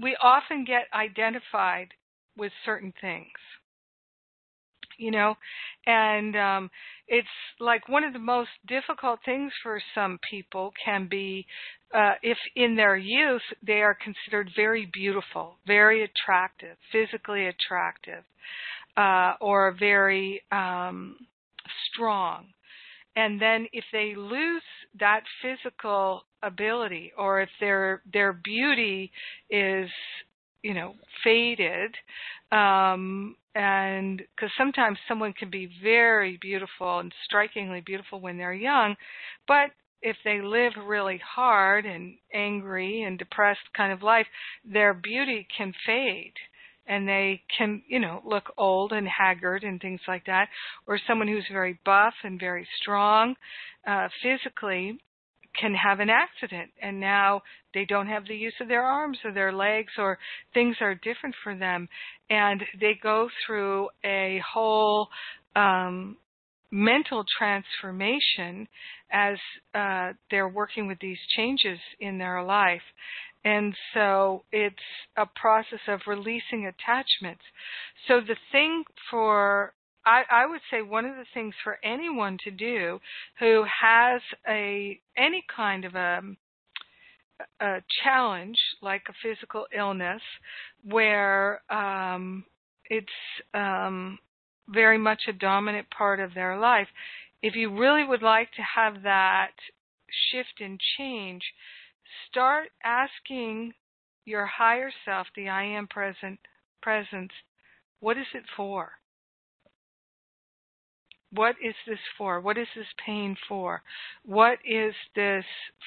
[0.00, 1.88] we often get identified
[2.36, 3.30] with certain things
[4.98, 5.34] you know?
[5.86, 6.70] And um
[7.06, 7.28] it's
[7.60, 11.46] like one of the most difficult things for some people can be
[11.94, 18.24] uh if in their youth they are considered very beautiful very attractive physically attractive
[18.96, 21.16] uh or very um
[21.92, 22.46] strong
[23.16, 24.62] and then if they lose
[24.98, 29.10] that physical ability or if their their beauty
[29.50, 29.88] is
[30.62, 31.94] you know faded
[32.52, 38.94] um and because sometimes someone can be very beautiful and strikingly beautiful when they're young
[39.46, 39.70] but
[40.02, 44.26] if they live really hard and angry and depressed kind of life
[44.64, 46.34] their beauty can fade
[46.86, 50.48] and they can, you know, look old and haggard and things like that,
[50.86, 53.34] or someone who's very buff and very strong
[53.86, 54.98] uh, physically
[55.58, 57.40] can have an accident and now
[57.74, 60.18] they don't have the use of their arms or their legs or
[60.52, 61.88] things are different for them
[62.28, 65.08] and they go through a whole
[65.54, 66.16] um
[66.74, 68.66] mental transformation
[69.12, 69.38] as
[69.74, 72.82] uh, they're working with these changes in their life.
[73.44, 74.76] And so it's
[75.16, 77.42] a process of releasing attachments.
[78.08, 79.74] So the thing for
[80.06, 83.00] I, I would say one of the things for anyone to do
[83.38, 86.20] who has a any kind of a
[87.60, 90.22] a challenge like a physical illness
[90.84, 92.44] where um,
[92.88, 93.06] it's
[93.54, 94.18] um,
[94.68, 96.88] very much a dominant part of their life.
[97.42, 99.52] If you really would like to have that
[100.30, 101.42] shift and change,
[102.30, 103.72] start asking
[104.24, 106.38] your higher self, the I am present
[106.82, 107.32] presence,
[108.00, 108.92] what is it for?
[111.30, 112.40] What is this for?
[112.40, 113.82] What is this pain for?
[114.24, 115.44] What is this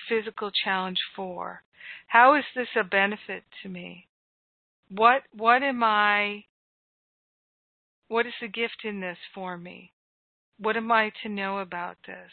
[0.09, 1.63] physical challenge for?
[2.07, 4.07] How is this a benefit to me?
[4.89, 6.45] What what am I
[8.07, 9.91] what is the gift in this for me?
[10.59, 12.31] What am I to know about this?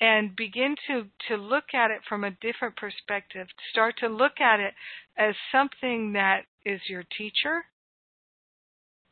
[0.00, 3.46] And begin to, to look at it from a different perspective.
[3.70, 4.74] Start to look at it
[5.16, 7.64] as something that is your teacher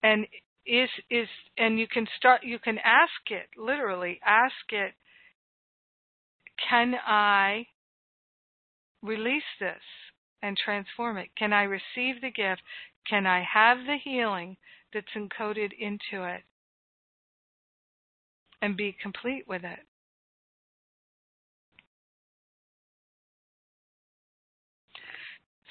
[0.02, 0.26] and
[0.66, 1.28] is is
[1.58, 4.92] and you can start you can ask it literally ask it
[6.68, 7.66] can i
[9.02, 9.82] release this
[10.42, 12.62] and transform it can i receive the gift
[13.06, 14.56] can I have the healing
[14.92, 16.42] that's encoded into it
[18.62, 19.80] and be complete with it?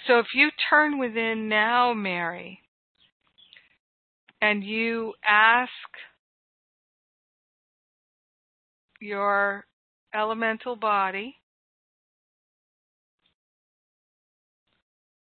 [0.07, 2.59] So if you turn within now, Mary,
[4.41, 5.71] and you ask
[8.99, 9.63] your
[10.13, 11.35] elemental body,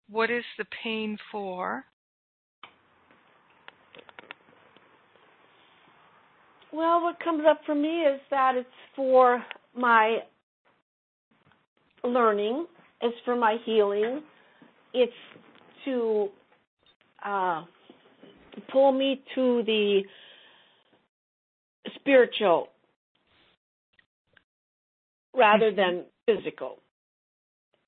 [0.07, 1.83] what is the pain for?
[6.71, 9.43] Well, what comes up for me is that it's for
[9.75, 10.19] my
[12.03, 12.67] learning,
[13.01, 14.21] it's for my healing,
[14.93, 15.13] it's
[15.85, 16.29] to
[17.23, 17.63] uh,
[18.71, 20.01] pull me to the
[21.95, 22.69] spiritual
[25.33, 26.79] rather than physical.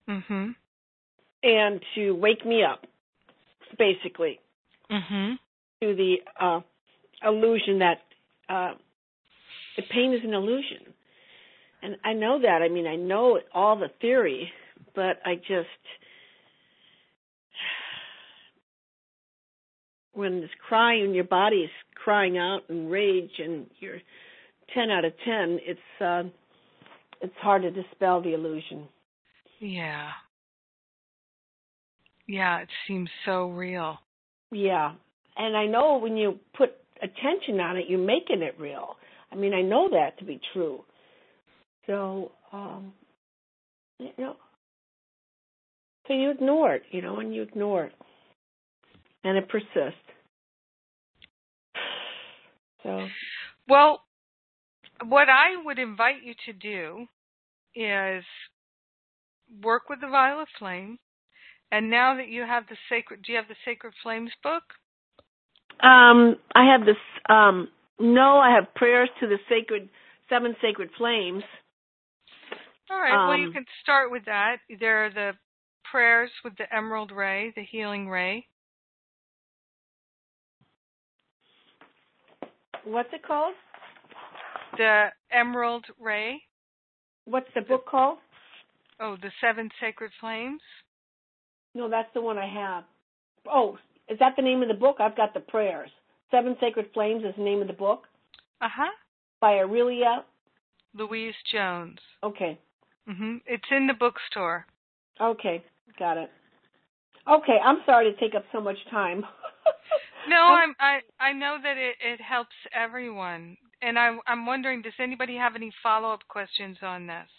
[0.08, 0.56] Mhm.
[1.44, 2.86] And to wake me up,
[3.78, 4.40] basically.
[4.90, 5.40] Mhm.
[5.82, 6.62] To the uh,
[7.24, 8.02] illusion that
[8.50, 8.76] uh,
[9.76, 10.94] the pain is an illusion.
[11.82, 12.62] And I know that.
[12.62, 14.52] I mean, I know all the theory,
[14.94, 15.70] but I just,
[20.14, 24.00] when this crying, your body is crying out in rage and you're
[24.74, 26.24] 10 out of 10, it's, uh,
[27.22, 28.88] it's hard to dispel the illusion.
[29.60, 30.10] Yeah.
[32.28, 33.98] Yeah, it seems so real.
[34.52, 34.94] Yeah.
[35.38, 38.96] And I know when you put attention on it, you're making it real.
[39.32, 40.84] I mean, I know that to be true.
[41.88, 42.94] So, um,
[44.00, 44.36] you know,
[46.08, 47.94] so you ignore it, you know, and you ignore it,
[49.24, 50.00] and it persists.
[52.84, 53.08] So,
[53.68, 54.02] well,
[55.06, 57.06] what I would invite you to do
[57.76, 58.24] is
[59.64, 60.98] work with the violet flame.
[61.72, 64.64] And now that you have the sacred, do you have the Sacred Flames book?
[65.82, 66.98] Um, I have this.
[67.30, 67.70] Um,
[68.00, 69.88] no, I have prayers to the sacred
[70.30, 71.44] seven sacred flames.
[72.90, 73.14] All right.
[73.14, 74.58] Um, well, you um, can start with that.
[74.80, 75.32] There are the
[75.90, 78.46] prayers with the emerald ray, the healing ray.
[82.84, 83.54] What's it called?
[84.78, 86.42] The emerald ray.
[87.26, 88.18] What's the book called?
[89.00, 90.62] Oh, the seven sacred flames.
[91.74, 92.84] No, that's the one I have.
[93.52, 93.78] Oh,
[94.10, 94.98] is that the name of the book?
[95.00, 95.90] I've got the prayers.
[96.32, 98.04] Seven Sacred Flames is the name of the book.
[98.62, 98.92] Uh huh.
[99.42, 100.24] By Aurelia.
[100.94, 102.00] Louise Jones.
[102.24, 102.58] Okay.
[103.10, 103.42] Mhm.
[103.46, 104.66] It's in the bookstore.
[105.20, 105.64] Okay,
[106.00, 106.30] got it.
[107.28, 109.26] Okay, I'm sorry to take up so much time.
[110.28, 114.94] no, I'm I I know that it it helps everyone, and I I'm wondering, does
[115.00, 117.30] anybody have any follow up questions on this?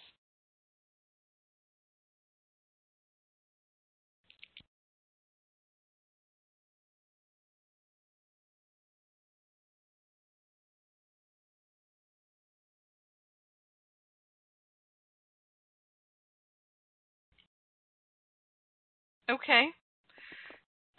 [19.31, 19.69] Okay.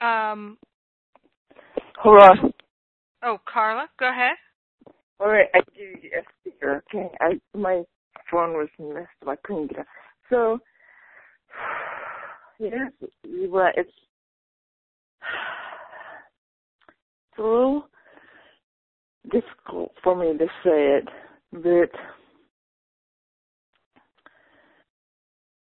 [0.02, 0.58] Um.
[1.98, 2.54] Hold on.
[3.24, 4.36] Oh, Carla, go ahead.
[5.20, 6.84] All right, I do a speaker.
[6.94, 7.84] Okay, I my
[8.30, 9.30] phone was messed up.
[9.30, 9.86] I couldn't get it.
[10.30, 10.60] So,
[12.60, 12.92] yes,
[13.50, 13.90] well, it's
[17.30, 17.88] it's a little
[19.32, 21.08] difficult for me to say it,
[21.52, 22.00] but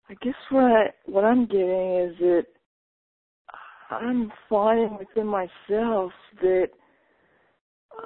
[0.10, 2.46] I guess what I, what I'm getting is that
[4.02, 6.68] I'm finding within myself that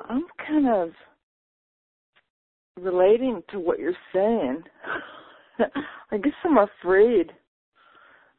[0.09, 0.89] I'm kind of
[2.77, 4.63] relating to what you're saying.
[6.11, 7.31] I guess I'm afraid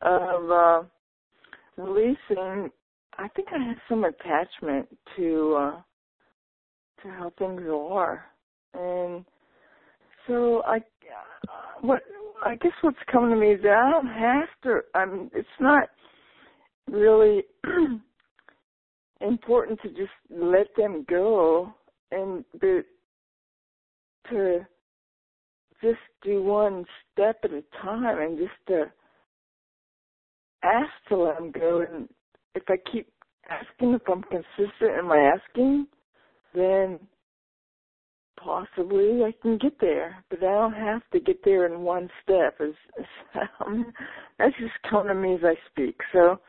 [0.02, 0.82] of uh
[1.76, 2.70] releasing
[3.18, 5.80] I think I have some attachment to uh
[7.02, 8.24] to how things are.
[8.74, 9.24] And
[10.26, 10.78] so I
[11.80, 12.02] what
[12.44, 15.88] I guess what's coming to me is that I don't have to I'm it's not
[16.90, 17.42] really
[19.20, 21.72] important to just let them go
[22.10, 22.82] and to
[25.82, 28.84] just do one step at a time and just to
[30.64, 32.08] ask to let them go and
[32.54, 33.08] if I keep
[33.48, 35.86] asking if I'm consistent in my asking
[36.54, 36.98] then
[38.42, 42.58] possibly I can get there, but I don't have to get there in one step.
[42.60, 43.04] As
[43.64, 43.92] um,
[44.38, 45.98] that's just coming to me as I speak.
[46.12, 46.40] So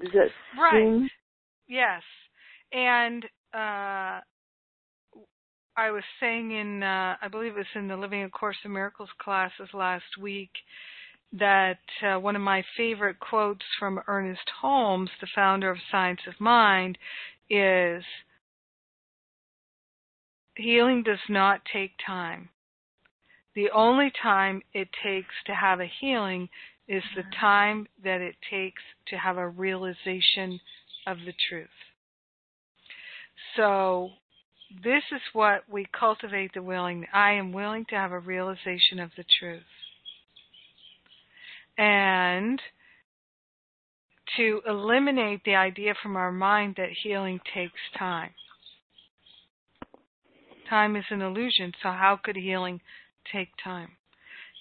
[0.00, 0.82] does that right?
[0.82, 1.08] Seem...
[1.68, 2.02] Yes,
[2.72, 3.24] and
[3.54, 4.20] uh,
[5.76, 8.72] I was saying in uh, I believe it was in the Living a Course in
[8.72, 10.50] Miracles classes last week
[11.32, 16.40] that uh, one of my favorite quotes from Ernest Holmes, the founder of Science of
[16.40, 16.96] Mind,
[17.50, 18.02] is
[20.54, 22.48] healing does not take time.
[23.54, 26.48] The only time it takes to have a healing
[26.88, 27.40] is the mm-hmm.
[27.40, 30.60] time that it takes to have a realization
[31.06, 31.68] of the truth.
[33.56, 34.10] So,
[34.82, 37.06] this is what we cultivate the willing.
[37.12, 39.62] I am willing to have a realization of the truth.
[41.78, 42.60] And
[44.36, 48.30] to eliminate the idea from our mind that healing takes time.
[50.68, 52.80] Time is an illusion, so how could healing
[53.32, 53.90] take time?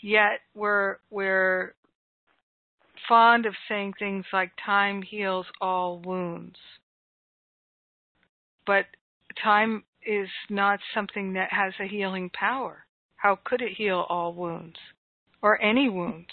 [0.03, 1.73] Yet we're we're
[3.07, 6.57] fond of saying things like time heals all wounds.
[8.65, 8.85] But
[9.43, 12.85] time is not something that has a healing power.
[13.15, 14.77] How could it heal all wounds
[15.41, 16.29] or any wounds?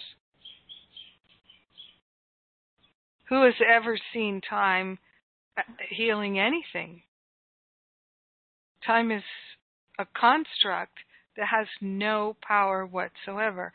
[3.28, 4.98] Who has ever seen time
[5.56, 7.02] uh, healing anything?
[8.86, 9.22] Time is
[9.98, 10.98] a construct
[11.36, 13.72] that has no power whatsoever.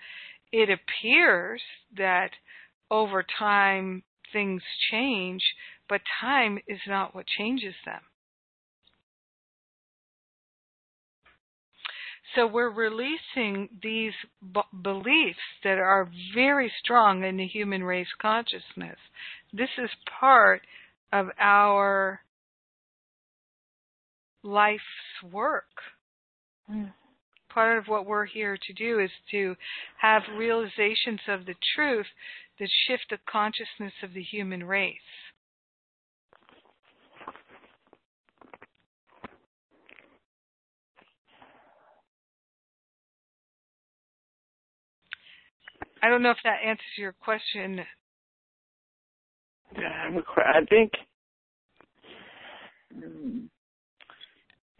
[0.52, 1.62] It appears
[1.98, 2.32] that
[2.90, 4.62] over time things
[4.92, 5.42] change,
[5.90, 8.02] but time is not what changes them.
[12.36, 14.14] So we're releasing these
[14.54, 18.98] b- beliefs that are very strong in the human race consciousness.
[19.54, 20.62] This is part
[21.12, 22.22] of our
[24.44, 24.84] life's
[25.32, 25.66] work.
[26.70, 26.92] Mm.
[27.50, 29.56] Part of what we're here to do is to
[30.00, 32.06] have realizations of the truth
[32.60, 34.96] that shift the consciousness of the human race.
[46.02, 47.82] I don't know if that answers your question.
[49.76, 50.92] I think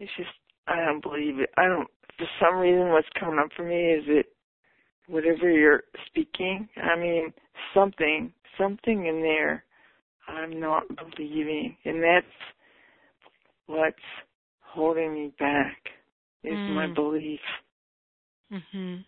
[0.00, 0.28] it's just
[0.66, 1.50] I don't believe it.
[1.56, 1.88] I don't.
[2.16, 4.24] For some reason, what's coming up for me is that
[5.08, 7.32] whatever you're speaking, I mean,
[7.74, 9.64] something, something in there,
[10.28, 10.84] I'm not
[11.16, 12.26] believing, and that's
[13.66, 13.96] what's
[14.60, 15.76] holding me back
[16.44, 16.74] is mm.
[16.74, 17.40] my belief.
[18.52, 19.04] Mhm.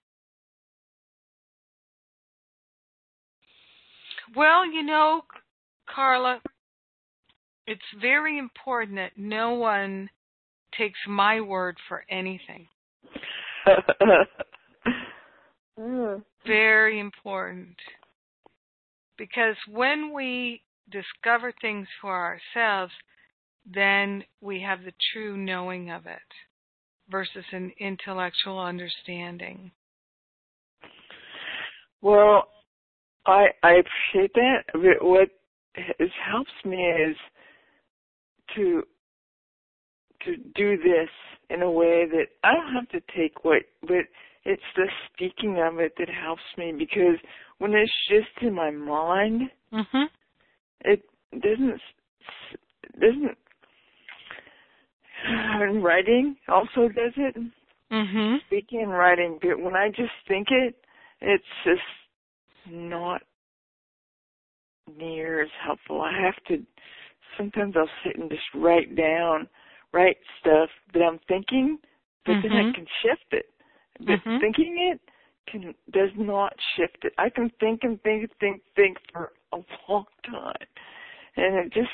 [4.34, 5.24] Well, you know,
[5.86, 6.40] Carla,
[7.66, 10.10] it's very important that no one
[10.76, 12.68] takes my word for anything.
[15.80, 16.22] Mm.
[16.46, 17.76] Very important.
[19.16, 22.92] Because when we discover things for ourselves,
[23.66, 26.18] then we have the true knowing of it
[27.10, 29.70] versus an intellectual understanding.
[32.02, 32.48] Well,
[33.26, 34.62] I I appreciate that.
[35.02, 35.28] What
[36.26, 37.16] helps me is
[38.56, 38.82] to
[40.24, 41.08] to do this
[41.50, 44.06] in a way that I don't have to take what, but
[44.44, 47.18] it's the speaking of it that helps me because
[47.58, 50.04] when it's just in my mind, mm-hmm.
[50.82, 51.80] it doesn't
[53.00, 53.36] doesn't.
[55.26, 57.36] And writing also does it.
[57.92, 58.40] Mhm.
[58.46, 60.76] speaking and writing, but when I just think it,
[61.20, 61.82] it's just
[62.66, 63.22] not
[64.96, 66.00] near as helpful.
[66.00, 66.64] I have to
[67.36, 69.48] sometimes I'll sit and just write down,
[69.92, 71.78] write stuff that I'm thinking,
[72.24, 72.74] but then I Mhm.
[72.74, 73.50] can shift it.
[74.00, 74.40] But Mhm.
[74.40, 75.00] thinking it
[75.46, 77.12] can does not shift it.
[77.18, 80.66] I can think and think, think, think for a long time,
[81.36, 81.90] and it just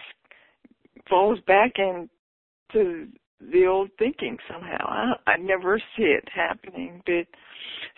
[1.09, 4.87] falls back into the old thinking somehow.
[4.89, 7.27] I, I never see it happening, but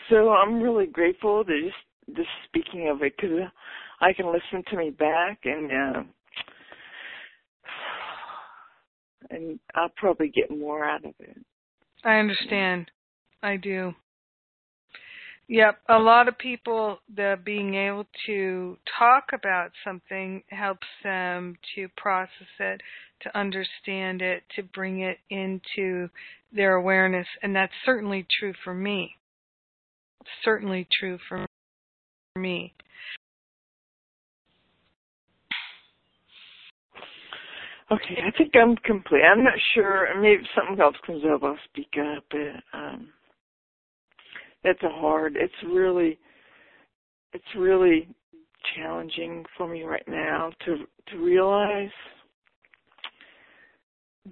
[0.08, 3.48] so I'm really grateful to just just speaking of it because
[4.00, 6.02] I can listen to me back and uh,
[9.30, 11.36] and I'll probably get more out of it.
[12.04, 12.90] I understand.
[13.42, 13.94] I do.
[15.48, 21.88] Yep, a lot of people the being able to talk about something helps them to
[21.96, 22.30] process
[22.60, 22.82] it,
[23.22, 26.10] to understand it, to bring it into
[26.52, 29.16] their awareness, and that's certainly true for me.
[30.44, 31.46] Certainly true for
[32.36, 32.74] me.
[37.90, 39.22] Okay, I think I'm complete.
[39.22, 40.08] I'm not sure.
[40.20, 42.24] Maybe something else comes up, I'll speak up.
[42.30, 43.08] But um,
[44.82, 45.36] a hard.
[45.36, 46.18] It's really,
[47.32, 48.08] it's really
[48.76, 50.78] challenging for me right now to
[51.08, 51.90] to realize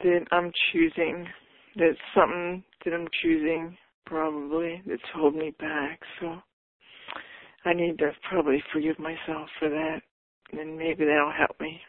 [0.02, 1.26] that I'm choosing.
[1.76, 6.00] that something that I'm choosing probably that's holding me back.
[6.20, 6.36] So
[7.64, 10.00] I need to probably forgive myself for that,
[10.52, 11.80] and maybe that'll help me.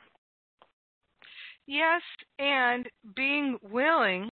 [1.68, 2.02] Yes,
[2.40, 4.30] and being willing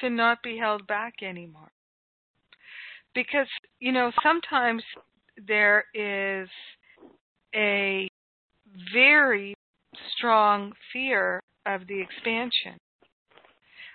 [0.00, 1.70] to not be held back anymore.
[3.16, 3.48] Because,
[3.80, 4.82] you know, sometimes
[5.48, 6.50] there is
[7.54, 8.06] a
[8.92, 9.54] very
[10.14, 12.76] strong fear of the expansion.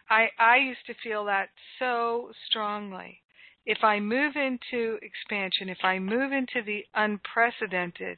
[0.09, 3.21] I I used to feel that so strongly.
[3.63, 8.17] If I move into expansion, if I move into the unprecedented,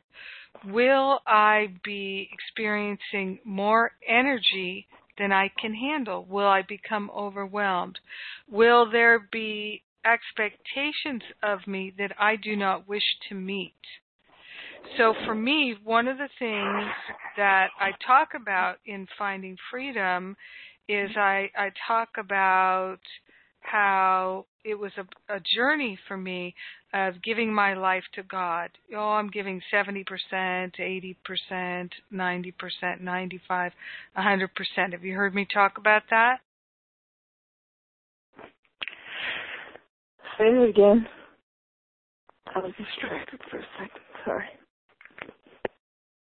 [0.65, 4.87] will I be experiencing more energy
[5.17, 6.23] than I can handle?
[6.29, 7.99] Will I become overwhelmed?
[8.49, 13.73] Will there be expectations of me that I do not wish to meet?
[14.97, 16.91] So for me, one of the things
[17.37, 20.35] that I talk about in finding freedom
[20.87, 22.99] is I, I talk about
[23.61, 26.53] how it was a, a journey for me
[26.93, 28.69] of giving my life to God.
[28.95, 33.71] Oh, I'm giving 70%, 80%, 90%, 95,
[34.17, 34.91] 100%.
[34.91, 36.39] Have you heard me talk about that?
[40.37, 41.07] Say it again.
[42.55, 44.01] I was distracted for a second.
[44.25, 44.45] Sorry.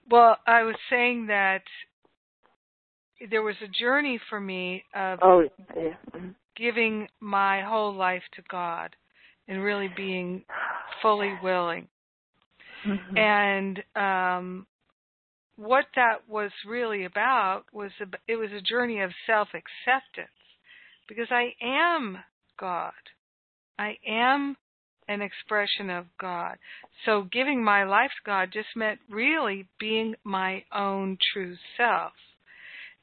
[0.09, 1.61] Well, I was saying that
[3.29, 5.95] there was a journey for me of Oh, yeah.
[6.11, 6.35] mhm.
[6.55, 8.95] giving my whole life to God
[9.47, 10.43] and really being
[11.01, 11.87] fully willing.
[12.83, 13.17] Mhm.
[13.17, 14.67] And um
[15.55, 20.29] what that was really about was a, it was a journey of self-acceptance
[21.07, 22.17] because I am
[22.57, 22.93] God.
[23.81, 24.57] I am
[25.07, 26.57] an expression of God.
[27.03, 32.11] So giving my life to God just meant really being my own true self.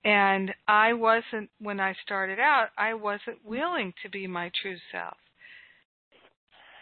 [0.04, 5.16] And I wasn't, when I started out, I wasn't willing to be my true self.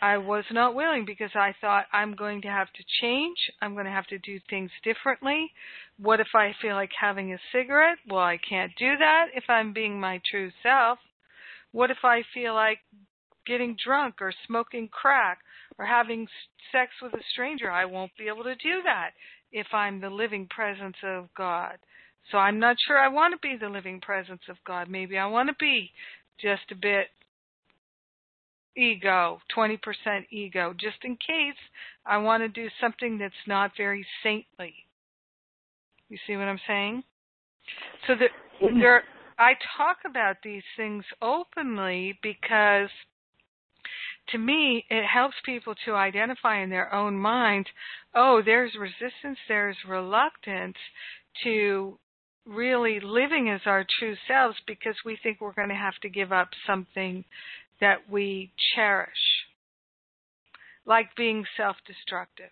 [0.03, 3.39] I was not willing because I thought I'm going to have to change.
[3.63, 5.51] I'm going to have to do things differently.
[5.99, 7.97] What if I feel like having a cigarette?
[8.07, 10.99] Well, I can't do that if I'm being my true self.
[11.73, 12.81] What if I feel like
[13.47, 15.39] getting drunk or smoking crack
[15.79, 16.27] or having
[16.73, 17.71] sex with a stranger?
[17.71, 19.11] I won't be able to do that
[19.53, 21.79] if I'm the living presence of God.
[22.31, 24.89] So I'm not sure I want to be the living presence of God.
[24.91, 25.91] Maybe I want to be
[26.41, 27.07] just a bit
[28.77, 29.79] ego, 20%
[30.31, 31.59] ego, just in case
[32.05, 34.75] I want to do something that's not very saintly.
[36.09, 37.03] You see what I'm saying?
[38.07, 38.31] So that
[38.63, 38.79] mm-hmm.
[38.79, 39.03] there,
[39.39, 42.91] I talk about these things openly because
[44.29, 47.69] to me, it helps people to identify in their own minds,
[48.15, 50.77] oh, there's resistance, there's reluctance
[51.45, 51.99] to
[52.47, 56.33] really living as our true selves because we think we're going to have to give
[56.33, 57.25] up something
[57.81, 59.11] that we cherish,
[60.87, 62.51] like being self destructive.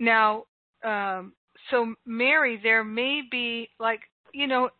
[0.00, 0.46] Now,
[0.84, 1.34] um,
[1.70, 4.00] so Mary, there may be like
[4.32, 4.70] you know,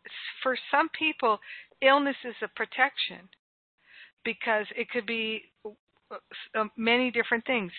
[0.42, 1.38] for some people,
[1.82, 3.28] illness is a protection
[4.24, 5.42] because it could be
[6.54, 7.72] uh, many different things.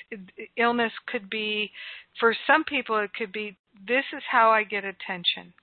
[0.57, 1.71] Illness could be,
[2.19, 5.53] for some people, it could be this is how I get attention.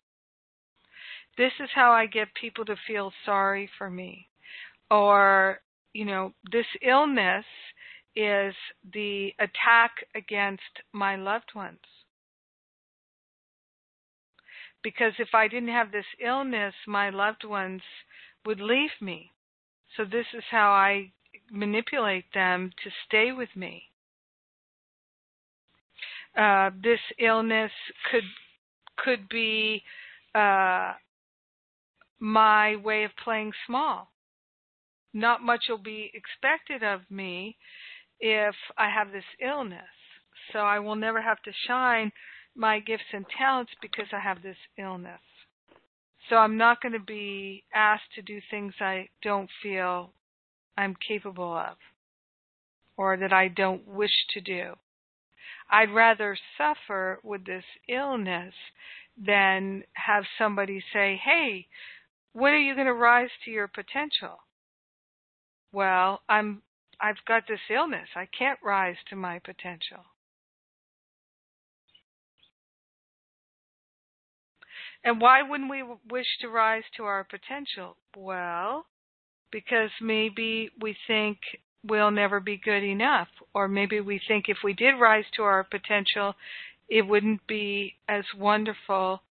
[1.37, 4.27] This is how I get people to feel sorry for me.
[4.91, 5.61] Or,
[5.93, 7.45] you know, this illness
[8.19, 8.55] is
[8.93, 10.63] the attack against
[10.93, 11.79] my loved ones.
[14.83, 17.83] Because if I didn't have this illness, my loved ones
[18.45, 19.31] would leave me.
[19.97, 21.13] So this is how I
[21.51, 23.85] manipulate them to stay with me.
[26.37, 27.73] Uh, this illness
[28.11, 28.25] could
[28.97, 29.83] could be
[30.35, 30.93] uh,
[32.19, 34.09] my way of playing small.
[35.15, 37.57] Not much will be expected of me
[38.21, 39.83] if I have this illness.
[40.53, 42.13] So I will never have to shine
[42.55, 45.21] my gifts and talents because I have this illness.
[46.29, 50.13] So I'm not going to be asked to do things I don't feel
[50.77, 51.77] I'm capable of
[52.97, 54.75] or that I don't wish to do.
[55.71, 58.55] I'd rather suffer with this illness
[59.17, 61.69] than have somebody say, "Hey,
[62.33, 64.39] when are you going to rise to your potential?"
[65.73, 66.63] Well, I'm
[67.01, 68.09] I've got this illness.
[68.17, 70.05] I can't rise to my potential.
[75.05, 77.97] And why wouldn't we wish to rise to our potential?
[78.17, 78.87] Well,
[79.53, 81.39] because maybe we think
[81.85, 85.63] we'll never be good enough, or maybe we think if we did rise to our
[85.65, 86.35] potential,
[86.89, 89.23] it wouldn't be as wonderful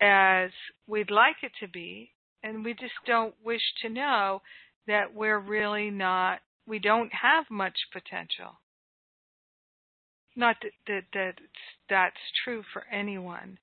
[0.00, 0.50] as
[0.86, 2.10] we'd like it to be,
[2.42, 4.40] and we just don't wish to know
[4.86, 8.58] that we're really not, we don't have much potential.
[10.34, 11.34] Not that, that, that
[11.90, 13.58] that's true for anyone,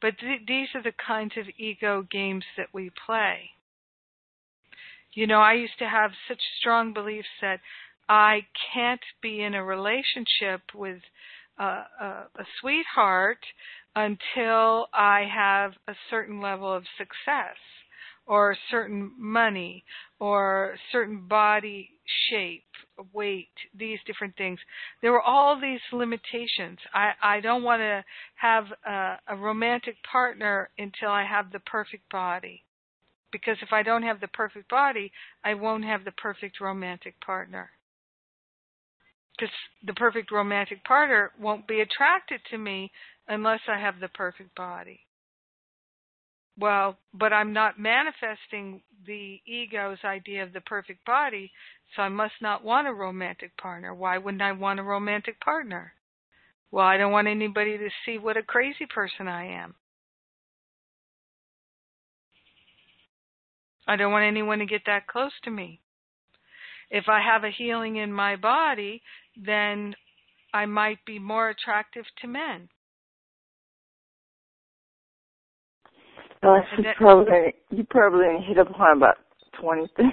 [0.00, 3.50] but th- these are the kinds of ego games that we play.
[5.12, 7.60] You know, I used to have such strong beliefs that
[8.08, 11.00] I can't be in a relationship with
[11.58, 13.38] a, a, a sweetheart
[13.94, 17.56] until I have a certain level of success
[18.26, 19.84] or certain money
[20.18, 21.90] or certain body
[22.30, 22.64] shape,
[23.12, 24.58] weight, these different things.
[25.02, 26.78] There were all these limitations.
[26.92, 28.04] I, I don't want to
[28.34, 32.62] have a, a romantic partner until I have the perfect body.
[33.32, 35.12] Because if I don't have the perfect body,
[35.44, 37.70] I won't have the perfect romantic partner.
[39.36, 39.52] Because
[39.84, 42.90] the perfect romantic partner won't be attracted to me
[43.28, 45.05] unless I have the perfect body.
[46.58, 51.52] Well, but I'm not manifesting the ego's idea of the perfect body,
[51.94, 53.94] so I must not want a romantic partner.
[53.94, 55.92] Why wouldn't I want a romantic partner?
[56.70, 59.74] Well, I don't want anybody to see what a crazy person I am.
[63.86, 65.80] I don't want anyone to get that close to me.
[66.90, 69.02] If I have a healing in my body,
[69.36, 69.94] then
[70.52, 72.68] I might be more attractive to men.
[76.46, 79.16] Well, you probably you probably hit upon about
[79.60, 80.12] twenty things.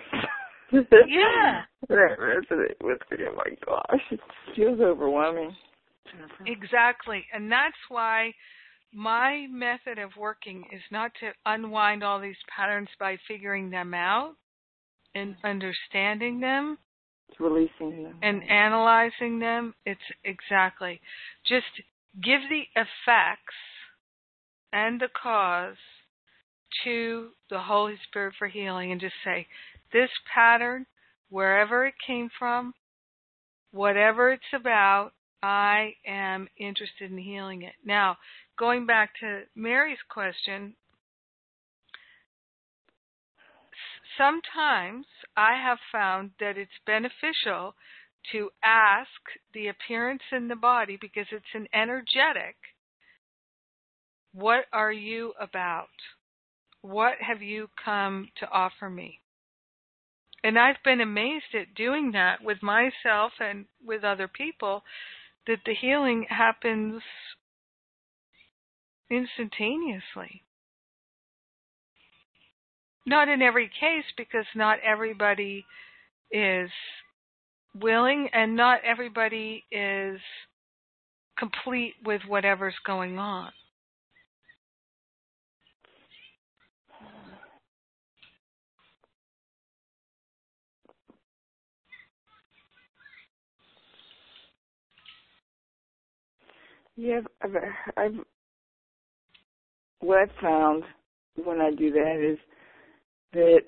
[0.71, 1.61] yeah.
[1.89, 3.25] that resonate with me.
[3.29, 4.19] Oh my gosh, it
[4.55, 5.55] feels overwhelming.
[6.45, 8.33] Exactly, and that's why
[8.93, 14.35] my method of working is not to unwind all these patterns by figuring them out
[15.15, 16.77] and understanding them
[17.29, 21.01] it's releasing them and analyzing them it's exactly
[21.47, 21.65] just
[22.23, 23.55] give the effects
[24.71, 25.77] and the cause
[26.83, 29.47] to the holy spirit for healing and just say
[29.91, 30.85] this pattern
[31.29, 32.73] wherever it came from
[33.71, 35.11] whatever it's about
[35.41, 37.73] I am interested in healing it.
[37.83, 38.17] Now,
[38.57, 40.75] going back to Mary's question,
[44.17, 45.05] sometimes
[45.35, 47.75] I have found that it's beneficial
[48.31, 49.09] to ask
[49.53, 52.55] the appearance in the body because it's an energetic.
[54.33, 55.89] What are you about?
[56.83, 59.19] What have you come to offer me?
[60.43, 64.83] And I've been amazed at doing that with myself and with other people
[65.47, 67.01] that the healing happens
[69.09, 70.43] instantaneously.
[73.05, 75.65] Not in every case because not everybody
[76.31, 76.69] is
[77.73, 80.19] willing and not everybody is
[81.39, 83.51] complete with whatever's going on.
[96.95, 97.55] Yeah, I've,
[97.97, 98.25] I've
[100.01, 100.83] what I've found
[101.43, 102.37] when I do that is
[103.33, 103.61] that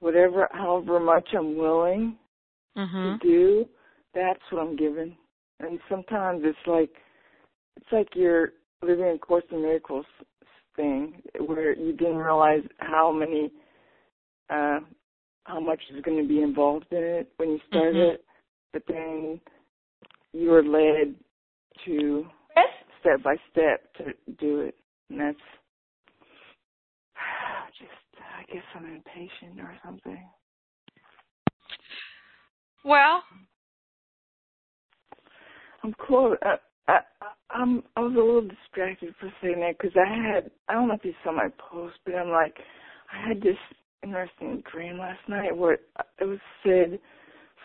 [0.00, 2.18] whatever, however much I'm willing
[2.76, 3.20] Mhm.
[3.20, 3.68] to do,
[4.14, 5.16] that's what I'm given.
[5.60, 6.92] And sometimes it's like
[7.76, 8.52] it's like you're
[8.82, 10.06] living a Course in Miracles
[10.76, 13.52] thing where you didn't realize how many
[14.50, 14.80] uh
[15.44, 18.14] how much is going to be involved in it when you started Mhm.
[18.14, 18.24] it,
[18.72, 19.40] but then
[20.32, 21.16] you were led
[21.84, 22.26] to
[23.00, 24.04] step by step to
[24.38, 24.74] do it,
[25.10, 25.36] and that's
[27.78, 30.22] just I guess I'm impatient or something.
[32.84, 33.22] Well,
[35.82, 36.36] I'm close.
[36.42, 36.56] I,
[36.88, 36.98] I,
[37.50, 40.94] I'm I was a little distracted for saying that because I had I don't know
[40.94, 42.56] if you saw my post, but I'm like
[43.12, 43.56] I had this
[44.02, 45.78] interesting dream last night where
[46.20, 46.98] it was said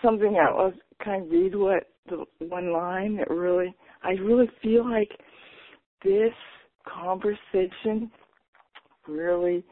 [0.04, 3.74] something I was can I read what the one line that really
[4.04, 5.10] I really feel like
[6.04, 6.34] this
[6.88, 8.12] conversation
[9.08, 9.64] really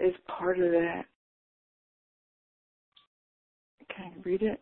[0.00, 1.02] is part of that.
[3.94, 4.60] Can I read it?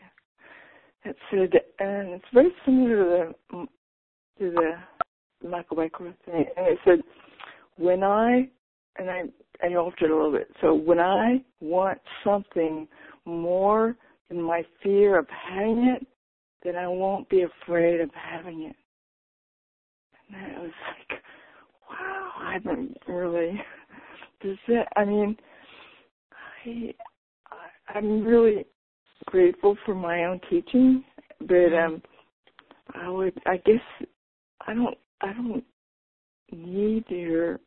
[0.00, 1.10] yeah.
[1.10, 3.66] It said, and it's very similar to the
[4.38, 6.44] to the Michael Beckwith thing.
[6.56, 6.98] And it said,
[7.76, 8.48] when I
[8.98, 9.22] and I
[9.62, 10.48] I altered a little bit.
[10.60, 12.88] So when I want something
[13.24, 13.96] more
[14.28, 16.06] than my fear of having it,
[16.62, 18.76] then I won't be afraid of having it.
[20.34, 21.20] And it was like,
[21.90, 23.60] wow, I haven't really.
[24.68, 24.86] That?
[24.96, 25.36] I mean,
[26.64, 26.94] I
[27.50, 28.64] I- I'm really
[29.26, 31.04] grateful for my own teaching,
[31.40, 32.02] but um,
[32.94, 33.80] I would, I guess,
[34.66, 35.64] I don't, I don't
[36.52, 37.60] need your,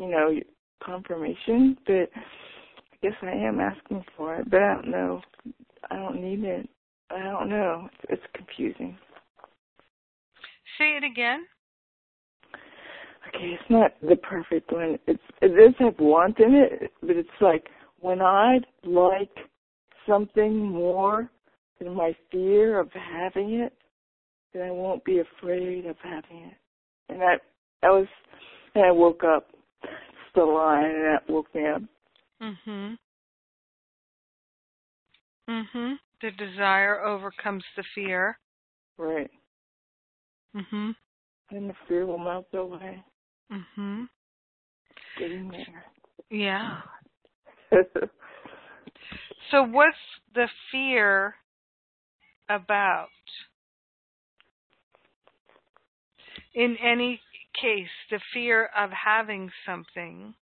[0.00, 0.34] you know,
[0.82, 5.20] confirmation, but I guess I am asking for it, but I don't know,
[5.90, 6.68] I don't need it.
[7.10, 7.88] I don't know.
[7.92, 8.98] It's, it's confusing.
[10.78, 11.46] Say it again.
[13.28, 14.98] Okay, it's not the perfect one.
[15.06, 17.66] It's it does have want in it, but it's like
[18.00, 19.30] when I'd like
[20.06, 21.30] something more
[21.78, 23.72] than my fear of having it,
[24.52, 26.56] then I won't be afraid of having it.
[27.08, 27.40] And that
[27.82, 28.06] that was
[28.74, 29.48] and I woke up
[30.34, 31.82] the line and that woke me up.
[32.40, 32.98] Mhm.
[35.48, 35.98] Mhm.
[36.22, 38.38] The desire overcomes the fear.
[38.96, 39.30] Right.
[40.54, 40.96] Mhm.
[41.50, 43.04] And the fear will melt away.
[43.50, 44.08] Mhm.
[45.18, 45.84] Getting there.
[46.30, 46.82] Yeah.
[49.50, 49.96] So what's
[50.34, 51.36] the fear
[52.48, 53.08] about?
[56.54, 57.20] In any
[57.60, 60.34] case, the fear of having something,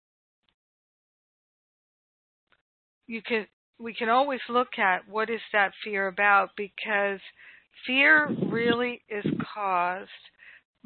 [3.08, 3.48] you can
[3.84, 7.20] we can always look at what is that fear about because
[7.86, 10.10] fear really is caused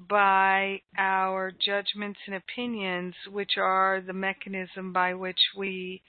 [0.10, 6.02] by our judgments and opinions, which are the mechanism by which we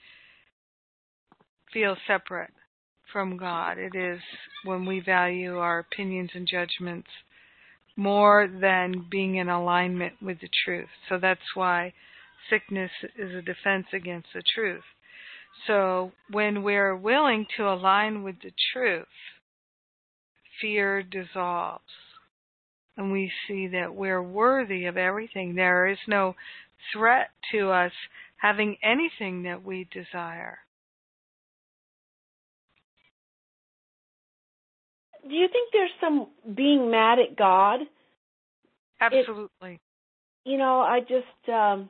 [1.71, 2.53] feel separate
[3.13, 3.77] from God.
[3.77, 4.19] It is
[4.63, 7.09] when we value our opinions and judgments
[7.95, 10.89] more than being in alignment with the truth.
[11.07, 11.93] So that's why
[12.49, 14.83] sickness is a defense against the truth.
[15.67, 19.07] So when we're willing to align with the truth,
[20.61, 21.83] fear dissolves.
[22.97, 25.55] And we see that we're worthy of everything.
[25.55, 26.35] There is no
[26.93, 27.91] threat to us
[28.37, 30.59] having anything that we desire.
[35.27, 37.81] Do you think there's some being mad at God?
[39.01, 39.79] Absolutely.
[40.45, 41.89] You know, I just um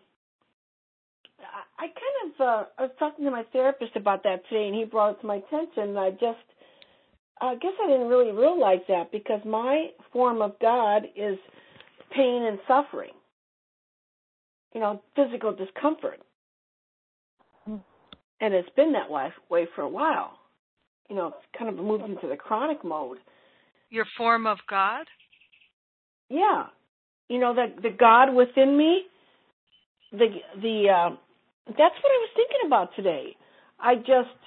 [1.80, 4.84] I kind of uh I was talking to my therapist about that today and he
[4.84, 6.43] brought it to my attention and I just
[7.41, 11.38] I guess I didn't really realize that because my form of God is
[12.13, 13.13] pain and suffering.
[14.73, 16.19] You know, physical discomfort.
[17.65, 20.32] And it's been that way, way for a while.
[21.09, 23.17] You know, it's kind of moved into the chronic mode.
[23.89, 25.05] Your form of God?
[26.30, 26.65] Yeah.
[27.30, 29.03] You know, the the God within me,
[30.11, 30.27] the
[30.61, 31.15] the uh
[31.70, 33.36] that's what I was thinking about today.
[33.80, 34.39] I just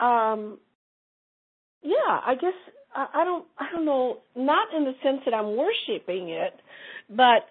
[0.00, 0.58] um
[1.82, 2.54] yeah, I guess
[2.94, 6.54] I, I don't I don't know, not in the sense that I'm worshiping it,
[7.08, 7.46] but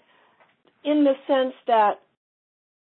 [0.83, 1.99] in the sense that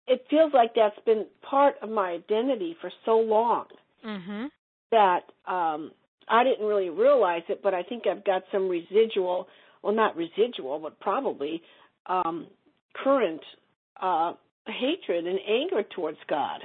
[0.06, 3.66] it feels like that's been part of my identity for so long
[4.04, 4.50] Mhm.
[4.90, 5.92] that um
[6.28, 9.48] I didn't really realize it, but I think I've got some residual,
[9.82, 11.62] well not residual, but probably
[12.06, 12.46] um
[12.94, 13.42] current
[14.00, 14.34] uh
[14.66, 16.60] hatred and anger towards God.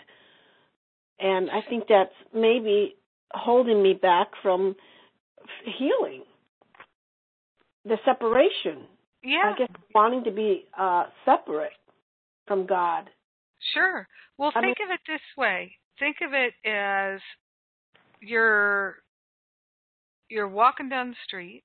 [1.19, 2.95] And I think that's maybe
[3.31, 4.75] holding me back from
[5.77, 6.23] healing.
[7.85, 8.87] The separation.
[9.23, 9.53] Yeah.
[9.53, 11.71] I guess wanting to be uh separate
[12.47, 13.09] from God.
[13.73, 14.07] Sure.
[14.37, 15.75] Well, I think of it this way.
[15.99, 17.19] think of it as
[18.21, 18.97] you're
[20.29, 21.63] you're walking down the street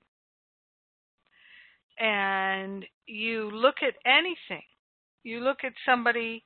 [1.99, 4.65] and you look at anything.
[5.23, 6.45] You look at somebody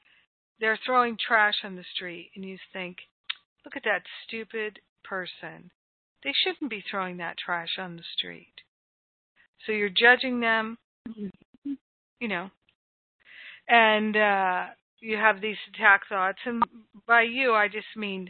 [0.61, 2.97] they're throwing trash on the street and you think,
[3.65, 5.71] look at that stupid person.
[6.23, 8.55] They shouldn't be throwing that trash on the street.
[9.67, 10.79] So you're judging them,
[12.21, 12.51] you know,
[13.69, 14.65] and uh,
[15.01, 16.39] you have these attack thoughts.
[16.45, 16.63] And
[17.07, 18.29] by you, I just mean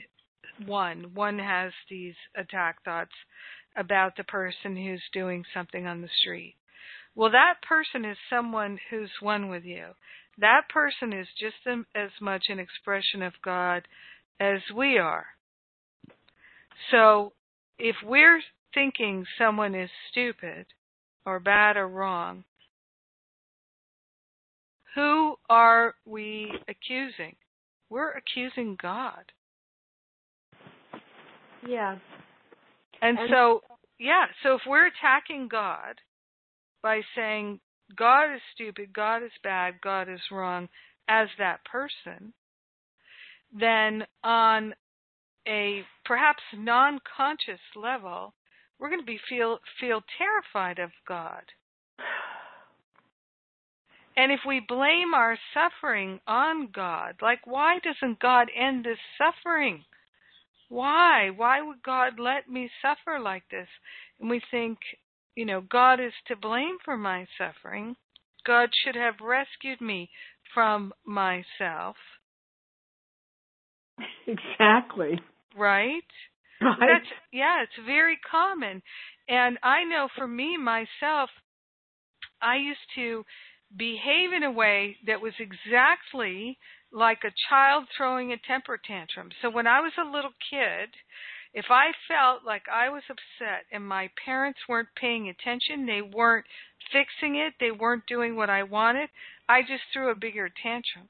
[0.66, 1.12] one.
[1.14, 3.12] One has these attack thoughts
[3.76, 6.56] about the person who's doing something on the street.
[7.16, 9.86] Well, that person is someone who's one with you.
[10.38, 11.56] That person is just
[11.94, 13.86] as much an expression of God
[14.40, 15.26] as we are.
[16.90, 17.32] So
[17.78, 18.40] if we're
[18.74, 20.66] thinking someone is stupid
[21.24, 22.44] or bad or wrong,
[24.94, 27.36] who are we accusing?
[27.90, 29.24] We're accusing God.
[31.66, 31.98] Yeah.
[33.02, 33.60] And, and so,
[33.98, 36.00] yeah, so if we're attacking God
[36.82, 37.60] by saying
[37.96, 40.68] God is stupid, God is bad, God is wrong
[41.08, 42.32] as that person,
[43.52, 44.74] then on
[45.46, 48.32] a perhaps non-conscious level,
[48.78, 51.42] we're going to be feel feel terrified of God.
[54.16, 59.84] And if we blame our suffering on God, like why doesn't God end this suffering?
[60.68, 61.30] Why?
[61.30, 63.68] Why would God let me suffer like this?
[64.20, 64.78] And we think,
[65.36, 67.96] you know, God is to blame for my suffering.
[68.46, 70.10] God should have rescued me
[70.52, 71.96] from myself.
[74.26, 75.20] Exactly.
[75.56, 76.02] Right?
[76.60, 76.78] Right.
[76.80, 78.82] That's yeah, it's very common.
[79.28, 81.28] And I know for me myself,
[82.40, 83.24] I used to
[83.76, 86.58] behave in a way that was exactly
[86.92, 89.30] like a child throwing a temper tantrum.
[89.42, 90.90] So when I was a little kid,
[91.54, 96.46] if I felt like I was upset and my parents weren't paying attention, they weren't
[96.92, 99.08] fixing it, they weren't doing what I wanted,
[99.48, 101.08] I just threw a bigger tantrum.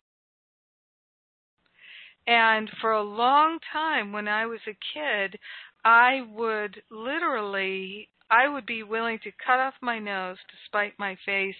[2.26, 5.38] And for a long time when I was a kid,
[5.84, 11.16] I would literally I would be willing to cut off my nose to spite my
[11.26, 11.56] face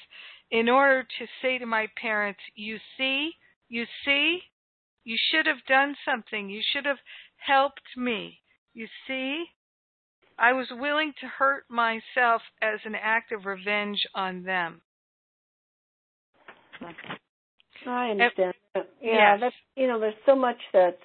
[0.51, 3.37] in order to say to my parents, "You see?
[3.69, 4.43] You see?
[5.05, 6.49] You should have done something.
[6.49, 7.01] You should have
[7.37, 8.41] helped me.
[8.75, 9.47] You see?"
[10.39, 14.83] I was willing to hurt myself as an act of revenge on them.
[17.87, 18.55] I understand.
[18.75, 19.39] Yeah, yes.
[19.41, 20.97] that's you know, there's so much that's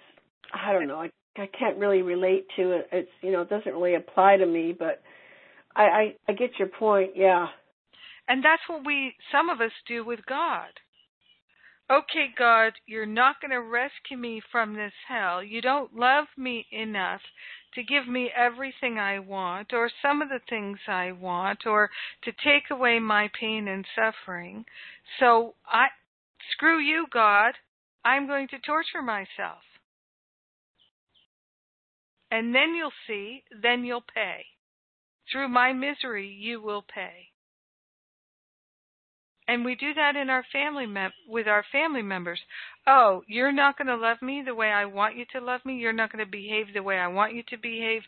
[0.54, 1.00] I don't know.
[1.02, 2.90] I I can't really relate to it.
[2.92, 5.02] It's you know, it doesn't really apply to me, but
[5.76, 7.12] I I, I get your point.
[7.16, 7.48] Yeah.
[8.28, 10.70] And that's what we some of us do with God.
[11.92, 15.44] Okay, God, you're not going to rescue me from this hell.
[15.44, 17.22] You don't love me enough
[17.76, 21.90] to give me everything I want, or some of the things I want, or
[22.24, 24.66] to take away my pain and suffering.
[25.20, 25.88] So I
[26.52, 27.54] Screw you, God.
[28.04, 29.64] I'm going to torture myself.
[32.32, 34.46] And then you'll see, then you'll pay.
[35.32, 37.29] Through my misery, you will pay.
[39.50, 42.40] And we do that in our family mem- with our family members.
[42.86, 45.78] Oh, you're not going to love me the way I want you to love me.
[45.78, 48.04] You're not going to behave the way I want you to behave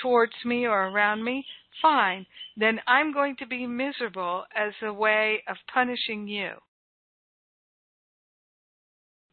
[0.00, 1.44] towards me or around me.
[1.82, 2.26] Fine.
[2.56, 6.52] Then I'm going to be miserable as a way of punishing you.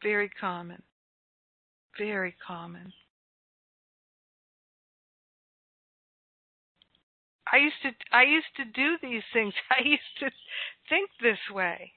[0.02, 0.82] Very common.
[1.96, 2.92] Very common.
[7.52, 9.52] I used to I used to do these things.
[9.70, 10.30] I used to
[10.88, 11.92] think this way.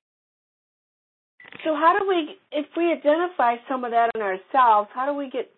[1.63, 5.29] So how do we if we identify some of that in ourselves, how do we
[5.29, 5.49] get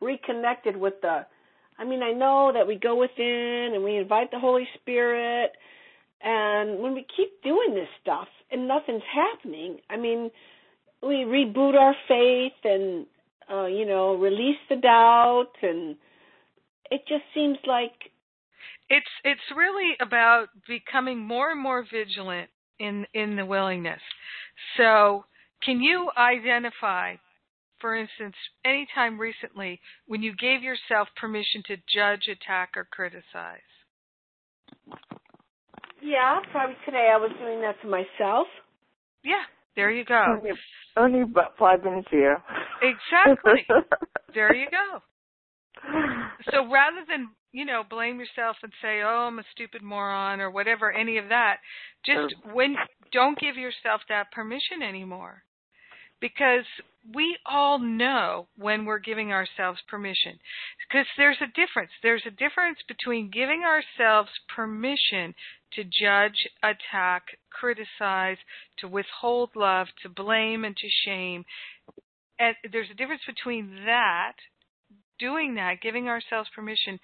[0.00, 1.26] reconnected with the
[1.78, 5.52] I mean, I know that we go within and we invite the Holy Spirit
[6.20, 10.30] and when we keep doing this stuff and nothing's happening, I mean,
[11.02, 13.06] we reboot our faith and
[13.52, 15.96] uh, you know release the doubt and
[16.90, 17.92] it just seems like
[18.88, 22.48] it's it's really about becoming more and more vigilant
[22.78, 24.00] in in the willingness
[24.76, 25.24] so
[25.62, 27.14] can you identify
[27.80, 28.34] for instance
[28.64, 33.60] any time recently when you gave yourself permission to judge attack or criticize
[36.02, 38.46] yeah probably today i was doing that to myself
[39.22, 39.44] yeah
[39.76, 40.22] there you go.
[40.38, 40.50] Only,
[40.96, 42.42] only about five minutes here.
[42.82, 43.66] Exactly.
[44.34, 45.00] there you go.
[46.52, 50.50] So rather than, you know, blame yourself and say, "Oh, I'm a stupid moron" or
[50.50, 51.58] whatever, any of that,
[52.04, 52.76] just when
[53.12, 55.42] don't give yourself that permission anymore.
[56.20, 56.64] because
[57.14, 60.38] we all know when we're giving ourselves permission.
[60.88, 61.90] Because there's a difference.
[62.02, 65.34] There's a difference between giving ourselves permission
[65.74, 68.38] to judge, attack, criticize,
[68.78, 71.44] to withhold love, to blame, and to shame.
[72.38, 74.32] And there's a difference between that
[75.18, 76.98] doing that, giving ourselves permission,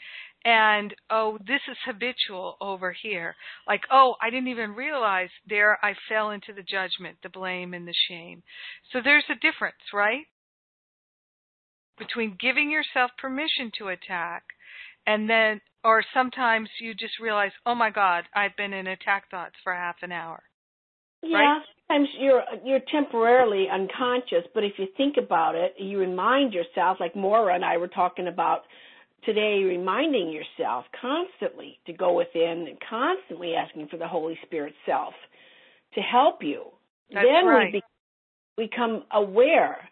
[0.44, 3.36] and oh, this is habitual over here.
[3.66, 7.86] Like, oh, I didn't even realize there I fell into the judgment, the blame, and
[7.86, 8.42] the shame.
[8.92, 10.26] So there's a difference, right?
[11.98, 14.44] Between giving yourself permission to attack
[15.06, 19.56] and then, or sometimes you just realize, oh my God, I've been in attack thoughts
[19.62, 20.42] for half an hour.
[21.22, 21.62] Yeah, right?
[21.86, 27.14] sometimes you're you're temporarily unconscious, but if you think about it, you remind yourself, like
[27.14, 28.62] Maura and I were talking about
[29.24, 35.14] today, reminding yourself constantly to go within and constantly asking for the Holy Spirit self
[35.94, 36.66] to help you.
[37.12, 37.72] That's then right.
[37.72, 37.82] we
[38.56, 39.88] be, become aware.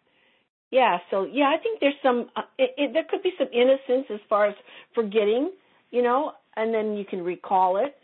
[0.71, 2.31] Yeah, so yeah, I think there's some.
[2.37, 4.55] Uh, it, it, there could be some innocence as far as
[4.95, 5.51] forgetting,
[5.91, 7.97] you know, and then you can recall it,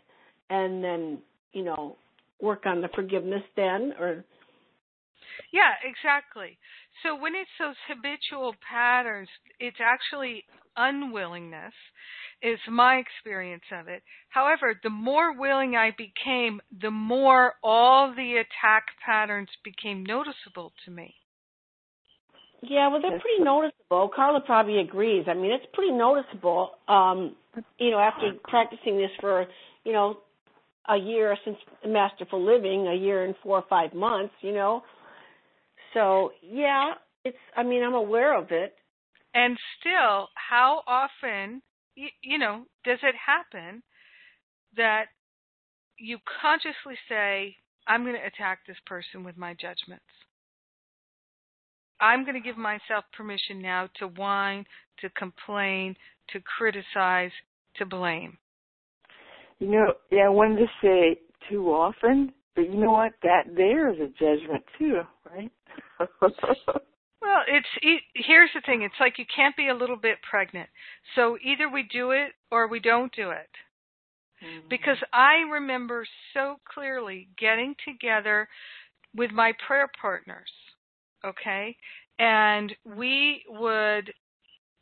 [0.49, 1.19] and then
[1.53, 1.95] you know
[2.41, 4.23] work on the forgiveness then or?
[5.51, 6.57] Yeah exactly.
[7.03, 9.29] So when it's those habitual patterns
[9.59, 10.43] it's actually
[10.77, 11.73] unwillingness
[12.41, 14.03] is my experience of it.
[14.29, 20.91] However the more willing i became the more all the attack patterns became noticeable to
[20.91, 21.15] me.
[22.61, 24.09] Yeah well they're pretty noticeable.
[24.15, 25.25] Carla probably agrees.
[25.27, 27.35] I mean it's pretty noticeable um
[27.77, 29.45] you know after practicing this for
[29.83, 30.17] you know
[30.89, 34.83] a year since Masterful Living, a year and four or five months, you know.
[35.93, 36.93] So yeah,
[37.23, 37.37] it's.
[37.55, 38.75] I mean, I'm aware of it.
[39.33, 41.61] And still, how often,
[41.95, 43.83] you, you know, does it happen
[44.77, 45.05] that
[45.97, 47.55] you consciously say,
[47.87, 50.03] "I'm going to attack this person with my judgments."
[51.99, 54.65] I'm going to give myself permission now to whine,
[54.99, 55.95] to complain,
[56.33, 57.31] to criticize,
[57.77, 58.37] to blame.
[59.59, 61.19] You know, yeah, I wanted to say
[61.49, 63.13] too often, but you know what?
[63.23, 65.01] That there is a judgment too,
[65.31, 65.51] right?
[65.99, 68.81] well, it's it, here's the thing.
[68.81, 70.69] It's like you can't be a little bit pregnant.
[71.15, 73.49] So either we do it or we don't do it.
[74.43, 74.67] Mm-hmm.
[74.69, 78.47] Because I remember so clearly getting together
[79.15, 80.51] with my prayer partners,
[81.25, 81.77] okay?
[82.19, 84.13] And we would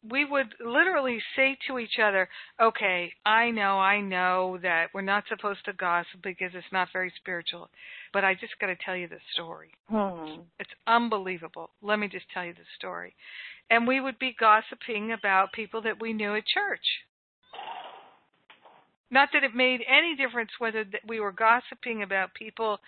[0.09, 2.27] we would literally say to each other,
[2.61, 7.11] okay, I know, I know that we're not supposed to gossip because it's not very
[7.17, 7.69] spiritual,
[8.11, 9.71] but I just got to tell you the story.
[9.89, 10.41] Hmm.
[10.59, 11.69] It's unbelievable.
[11.81, 13.15] Let me just tell you the story.
[13.69, 16.85] And we would be gossiping about people that we knew at church.
[19.09, 22.79] Not that it made any difference whether we were gossiping about people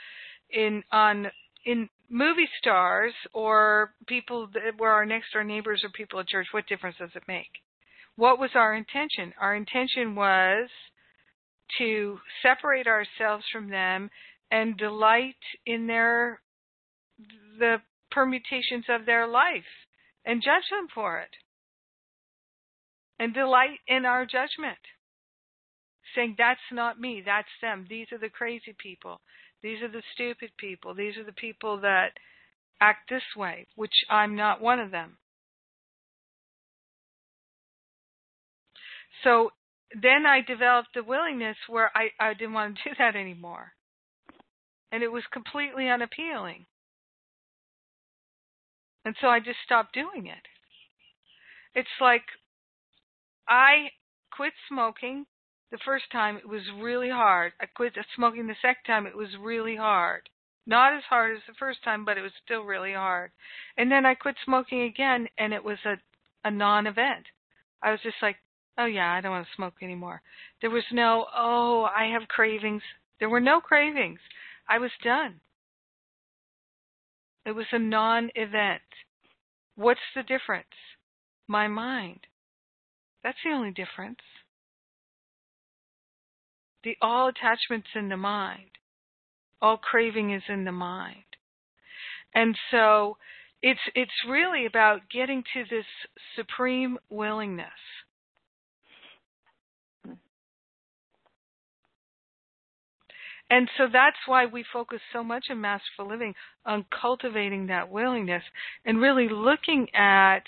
[0.49, 1.27] in on
[1.65, 6.47] in movie stars or people that were our next door neighbors or people at church,
[6.51, 7.49] what difference does it make?
[8.15, 9.33] What was our intention?
[9.39, 10.69] Our intention was
[11.77, 14.09] to separate ourselves from them
[14.51, 16.39] and delight in their
[17.59, 17.77] the
[18.11, 19.63] permutations of their life
[20.25, 21.29] and judge them for it.
[23.19, 24.79] And delight in our judgment.
[26.15, 27.85] Saying that's not me, that's them.
[27.89, 29.21] These are the crazy people.
[29.65, 30.93] These are the stupid people.
[30.93, 32.09] These are the people that
[32.79, 35.17] act this way, which I'm not one of them.
[39.23, 39.49] So
[39.99, 43.71] then I developed the willingness where I, I didn't want to do that anymore.
[44.91, 46.67] And it was completely unappealing.
[49.03, 50.45] And so I just stopped doing it.
[51.73, 52.25] It's like
[53.49, 53.89] I
[54.31, 55.25] quit smoking
[55.71, 57.53] the first time it was really hard.
[57.59, 60.29] I quit smoking the second time it was really hard.
[60.67, 63.31] Not as hard as the first time, but it was still really hard.
[63.77, 65.97] And then I quit smoking again and it was a
[66.43, 67.25] a non-event.
[67.81, 68.37] I was just like,
[68.77, 70.21] "Oh yeah, I don't want to smoke anymore."
[70.61, 72.83] There was no, "Oh, I have cravings."
[73.19, 74.19] There were no cravings.
[74.67, 75.41] I was done.
[77.45, 78.81] It was a non-event.
[79.75, 80.75] What's the difference?
[81.47, 82.27] My mind.
[83.23, 84.21] That's the only difference.
[86.85, 88.69] The all attachment's in the mind.
[89.59, 91.23] All craving is in the mind.
[92.35, 93.17] And so
[93.63, 95.85] it's it's really about getting to this
[96.35, 97.65] supreme willingness.
[103.49, 106.35] And so that's why we focus so much in Masterful Living
[106.65, 108.43] on cultivating that willingness
[108.85, 110.43] and really looking at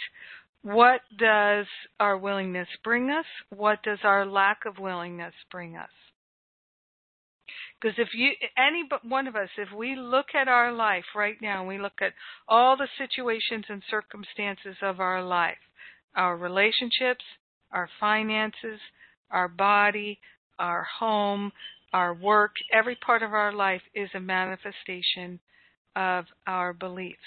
[0.61, 1.65] what does
[1.99, 3.26] our willingness bring us?
[3.49, 5.89] What does our lack of willingness bring us?
[7.79, 11.37] Because if you, any but one of us, if we look at our life right
[11.41, 12.13] now, we look at
[12.47, 15.57] all the situations and circumstances of our life,
[16.15, 17.23] our relationships,
[17.71, 18.79] our finances,
[19.29, 20.19] our body,
[20.57, 21.51] our home,
[21.93, 25.39] our work, every part of our life is a manifestation
[25.95, 27.19] of our beliefs.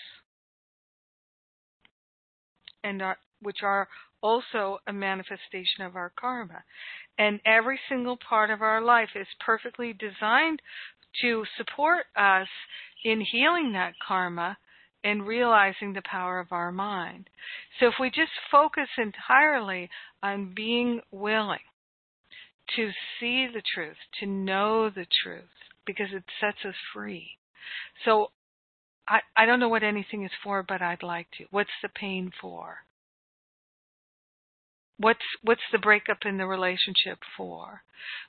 [2.83, 3.89] And our, which are
[4.23, 6.63] also a manifestation of our karma.
[7.19, 10.61] And every single part of our life is perfectly designed
[11.23, 12.49] to support us
[13.05, 14.57] in healing that karma
[15.03, 17.29] and realizing the power of our mind.
[17.79, 19.89] So if we just focus entirely
[20.23, 21.59] on being willing
[22.77, 25.43] to see the truth, to know the truth,
[25.87, 27.31] because it sets us free.
[28.05, 28.31] So
[29.09, 31.45] I, I don't know what anything is for, but I'd like to.
[31.51, 32.79] What's the pain for?
[35.01, 37.81] What's what's the breakup in the relationship for?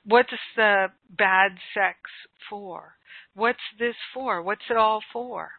[0.06, 1.98] What's the bad sex
[2.48, 2.94] for?
[3.34, 4.40] What's this for?
[4.40, 5.50] What's it all for?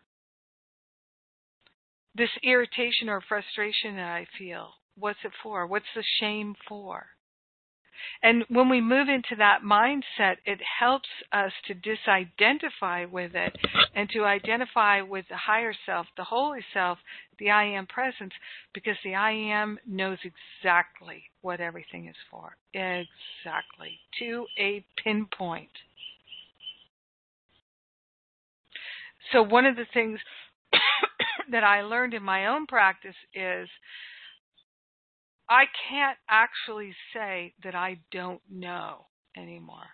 [2.15, 5.67] This irritation or frustration that I feel, what's it for?
[5.67, 7.05] What's the shame for?
[8.21, 13.55] And when we move into that mindset, it helps us to disidentify with it
[13.95, 16.97] and to identify with the higher self, the holy self,
[17.39, 18.33] the I am presence,
[18.73, 22.55] because the I am knows exactly what everything is for.
[22.73, 23.99] Exactly.
[24.19, 25.69] To a pinpoint.
[29.31, 30.19] So, one of the things
[31.51, 33.69] that I learned in my own practice is
[35.49, 39.89] I can't actually say that I don't know anymore.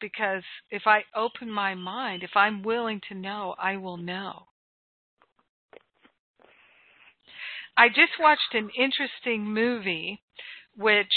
[0.00, 4.46] Because if I open my mind, if I'm willing to know, I will know.
[7.76, 10.22] I just watched an interesting movie
[10.76, 11.14] which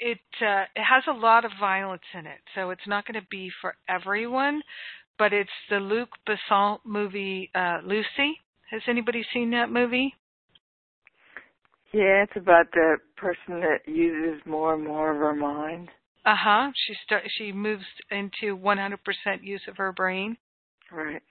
[0.00, 3.26] it uh, it has a lot of violence in it, so it's not going to
[3.30, 4.62] be for everyone
[5.18, 8.38] but it's the Luc Besson movie uh, Lucy.
[8.70, 10.14] Has anybody seen that movie?
[11.92, 15.88] Yeah, it's about the person that uses more and more of her mind.
[16.26, 16.70] Uh huh.
[16.86, 18.98] She start she moves into 100%
[19.42, 20.36] use of her brain.
[20.92, 21.22] Right.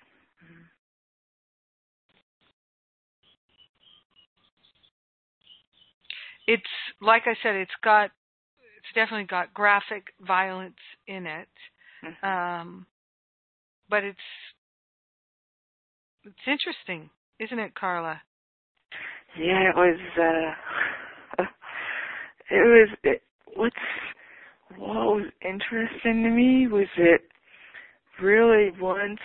[6.48, 6.64] It's
[7.02, 11.50] like I said, it's got it's definitely got graphic violence in it.
[12.04, 12.26] Mm-hmm.
[12.26, 12.86] Um
[13.90, 14.18] but it's
[16.24, 17.10] it's interesting,
[17.40, 18.22] isn't it, Carla?
[19.38, 20.00] Yeah, it was.
[21.38, 21.44] uh
[22.50, 22.90] It was.
[23.04, 23.22] It,
[23.56, 23.76] what's
[24.78, 27.20] what was interesting to me was that
[28.22, 29.20] really once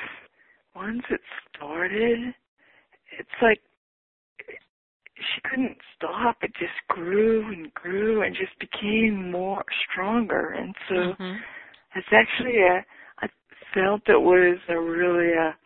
[0.75, 1.21] once it
[1.55, 2.35] started,
[3.19, 3.61] it's like
[5.17, 6.39] she couldn't stop.
[6.43, 10.55] It just grew and grew and just became more stronger.
[10.59, 11.37] And so mm-hmm.
[11.97, 12.85] it's actually a
[13.75, 15.57] felt it was a really a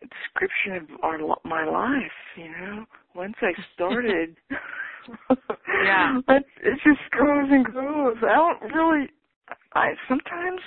[0.00, 2.12] description of our my life.
[2.36, 2.84] You know,
[3.14, 4.36] once I started,
[5.84, 8.16] yeah, it, it just grows and grows.
[8.22, 9.08] I don't really.
[9.74, 10.60] I sometimes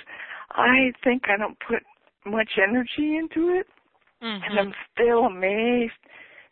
[0.52, 1.82] I think I don't put
[2.24, 3.66] much energy into it,
[4.22, 4.42] mm-hmm.
[4.44, 5.92] and I'm still amazed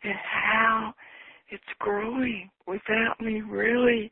[0.03, 0.93] at how
[1.49, 4.11] it's growing without me really,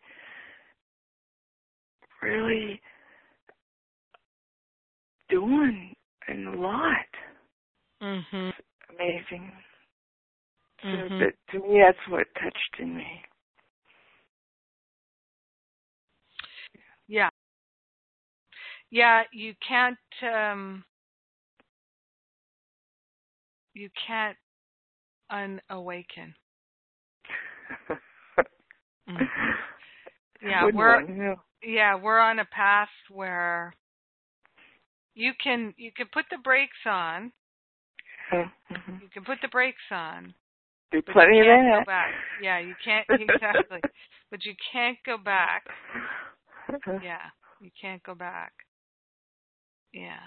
[2.22, 2.82] really
[5.34, 5.94] doing
[6.30, 7.10] a lot.
[8.02, 8.54] Mhm.
[8.90, 9.52] Amazing.
[10.84, 11.20] Mm-hmm.
[11.20, 13.22] So that, to me, that's what touched in me.
[17.08, 17.30] Yeah.
[18.92, 19.98] Yeah, you can't.
[20.22, 20.86] um
[23.74, 24.38] You can't
[25.32, 26.36] unawaken.
[29.10, 29.24] mm-hmm.
[30.48, 33.74] Yeah, we're yeah we're on a path where
[35.15, 37.31] you can you can put the brakes on.
[38.31, 38.94] Mm-hmm.
[39.02, 40.34] You can put the brakes on.
[40.91, 41.84] Do plenty of that.
[41.85, 42.11] Go back.
[42.41, 43.80] Yeah, you can't exactly,
[44.31, 45.64] but you can't go back.
[47.03, 47.18] Yeah,
[47.61, 48.53] you can't go back.
[49.94, 50.18] Yeah.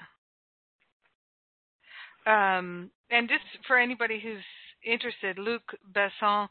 [2.26, 4.42] Um, and just for anybody who's
[4.84, 6.48] interested, Luc Besson,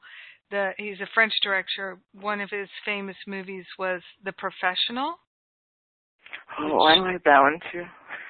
[0.51, 1.99] the he's a French director.
[2.13, 5.15] One of his famous movies was The Professional.
[6.59, 7.83] Oh, I like that one too.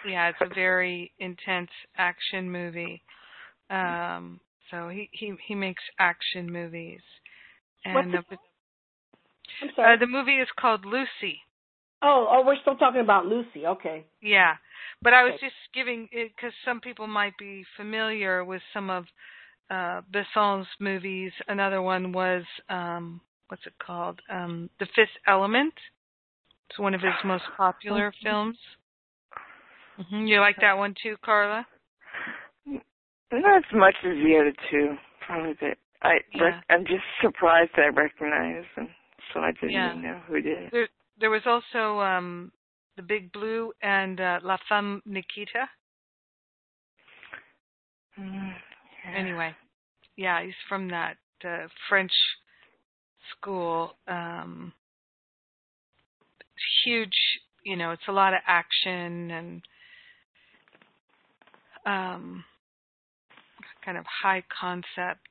[0.08, 3.02] Yeah, it's a very intense action movie.
[3.70, 4.40] Um,
[4.72, 7.02] so he he he makes action movies.
[7.84, 8.38] And What's the,
[9.62, 9.94] I'm sorry.
[9.96, 11.40] Uh, the movie is called Lucy.
[12.02, 13.66] Oh, oh, we're still talking about Lucy.
[13.66, 14.06] Okay.
[14.22, 14.56] Yeah,
[15.02, 15.48] but I was okay.
[15.48, 19.06] just giving it because some people might be familiar with some of
[19.70, 21.32] uh Besson's movies.
[21.48, 24.20] Another one was um what's it called?
[24.30, 25.74] Um, The Fifth Element.
[26.70, 28.58] It's one of his most popular films.
[29.98, 31.66] Hmm You like that one too, Carla?
[33.32, 34.96] Not as much as the other two.
[35.26, 36.62] Probably that I Yeah.
[36.70, 38.90] I'm just surprised I recognize them.
[39.34, 39.92] So I didn't Yeah.
[39.92, 40.72] even know who did.
[40.72, 40.88] There,
[41.20, 42.52] there was also um,
[42.96, 45.70] The Big Blue and uh, La Femme Nikita.
[48.20, 48.54] Mm,
[49.06, 49.18] yeah.
[49.18, 49.56] Anyway,
[50.16, 52.12] yeah, he's from that uh, French
[53.32, 53.98] school.
[54.08, 54.74] Um,
[56.84, 57.18] huge,
[57.64, 59.62] you know, it's a lot of action and
[61.86, 62.44] um,
[63.84, 65.28] kind of high concept.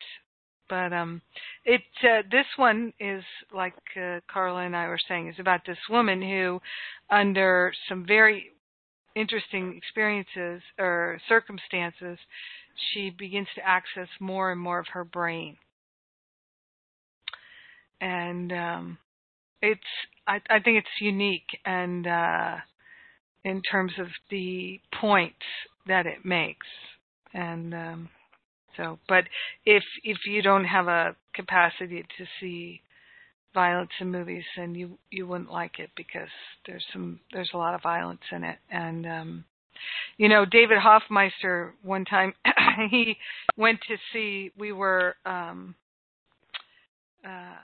[0.69, 1.21] But um,
[1.65, 3.23] it uh, this one is
[3.53, 6.61] like uh, Carla and I were saying is about this woman who,
[7.11, 8.47] under some very
[9.15, 12.19] interesting experiences or circumstances,
[12.93, 15.57] she begins to access more and more of her brain.
[18.01, 18.99] And um,
[19.61, 19.81] it's
[20.27, 22.57] I, I think it's unique and uh,
[23.45, 25.37] in terms of the points
[25.87, 26.67] that it makes.
[27.33, 28.09] And um,
[28.77, 29.25] so, but
[29.65, 32.81] if if you don't have a capacity to see
[33.53, 36.29] violence in movies, then you you wouldn't like it because
[36.67, 38.59] there's some there's a lot of violence in it.
[38.71, 39.45] And um,
[40.17, 42.35] you know, David Hoffmeister one time
[42.91, 43.17] he
[43.57, 44.51] went to see.
[44.59, 45.75] We were um,
[47.25, 47.57] uh,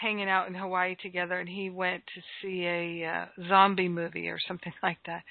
[0.00, 4.38] hanging out in Hawaii together, and he went to see a uh, zombie movie or
[4.46, 5.22] something like that.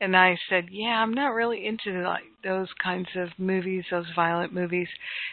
[0.00, 4.52] And I said, "Yeah, I'm not really into like those kinds of movies, those violent
[4.52, 4.88] movies."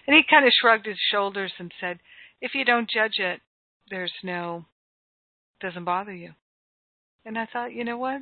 [0.08, 2.00] And he kind of shrugged his shoulders and said,
[2.42, 3.42] "If you don't judge it,
[3.90, 4.66] there's no
[5.62, 6.34] doesn't bother you."
[7.26, 8.22] And I thought, you know what?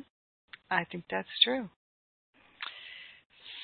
[0.70, 1.68] I think that's true.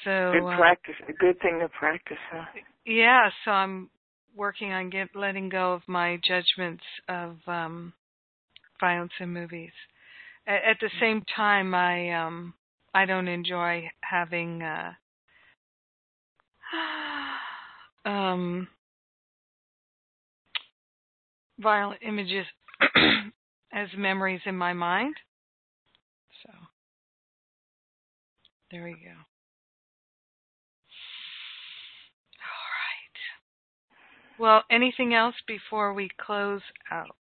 [0.05, 0.95] So Good uh, practice.
[1.09, 2.45] A good thing to practice, huh?
[2.85, 3.91] yeah, so I'm
[4.37, 7.93] working on get letting go of my judgments of um
[8.81, 9.73] violence in movies.
[10.47, 12.55] At, at the same time I um
[12.95, 14.93] I don't enjoy having uh
[18.09, 18.69] um
[21.59, 22.47] violent images
[23.73, 25.15] as memories in my mind.
[26.43, 26.51] So
[28.71, 29.11] there we go.
[32.41, 33.19] All right.
[34.41, 37.17] Well, anything else before we close out?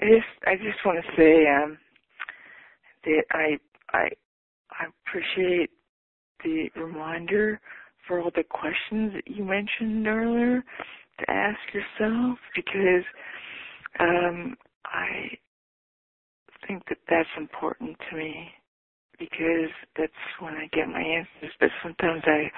[0.00, 1.78] I just I just want to say um
[3.04, 3.58] that I
[3.92, 4.08] I
[4.72, 5.70] I appreciate
[6.44, 7.60] the reminder
[8.08, 10.62] for all the questions that you mentioned earlier
[11.20, 13.04] to ask yourself because
[14.00, 15.30] um I
[16.68, 18.50] think that that's important to me
[19.18, 22.50] because that's when I get my answers but sometimes I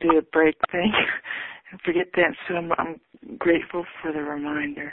[0.00, 0.92] do a break thing
[1.70, 3.00] and forget that so I'm I'm
[3.38, 4.92] grateful for the reminder.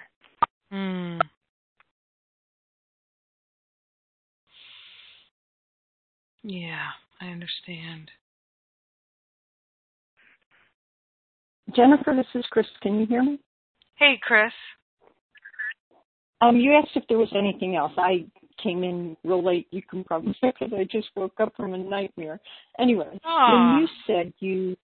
[0.71, 1.19] Hmm.
[6.43, 6.87] Yeah,
[7.19, 8.09] I understand.
[11.75, 12.65] Jennifer, this is Chris.
[12.81, 13.39] Can you hear me?
[13.95, 14.51] Hey, Chris.
[16.41, 17.91] Um, you asked if there was anything else.
[17.97, 18.25] I
[18.63, 19.67] came in real late.
[19.71, 22.39] You can probably say because I just woke up from a nightmare.
[22.79, 23.51] Anyway, Aw.
[23.51, 24.75] when you said you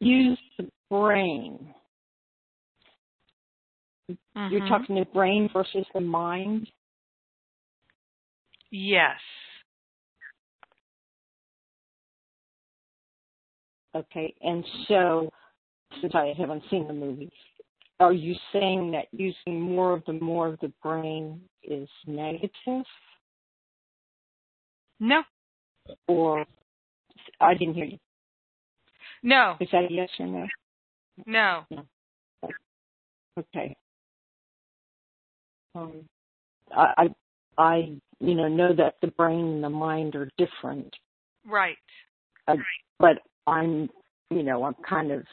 [0.00, 1.74] use the brain,
[4.08, 4.68] you're Mhm.
[4.68, 6.70] talking the brain versus the mind.
[8.70, 9.20] Yes.
[13.94, 15.30] Okay, and so
[16.00, 17.30] since I haven't seen the movie,
[18.00, 22.86] are you saying that using more of the more of the brain is negative,
[25.02, 25.24] No.
[26.06, 26.46] or
[27.40, 27.98] I didn't hear you?
[29.24, 29.56] No.
[29.60, 30.46] Is that a yes or no?
[31.26, 31.64] No.
[33.36, 33.76] Okay.
[35.74, 36.04] Um,
[36.70, 37.14] I, I,
[37.58, 37.76] I,
[38.20, 40.94] you know, know that the brain and the mind are different,
[41.44, 41.76] Right.
[43.00, 43.18] but
[43.48, 43.90] I'm,
[44.30, 45.24] you know, I'm kind of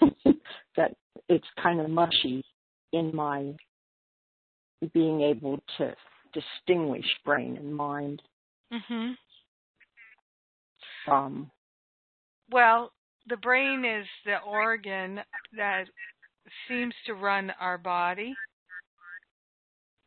[0.76, 0.96] that
[1.28, 2.42] it's kind of mushy
[2.94, 3.54] in my
[4.94, 5.94] being able to
[6.32, 8.22] distinguish brain and mind.
[8.72, 9.16] Mhm.
[11.06, 11.50] Um,
[12.50, 12.92] Well,
[13.26, 15.20] the brain is the organ
[15.52, 15.88] that
[16.68, 18.38] seems to run our body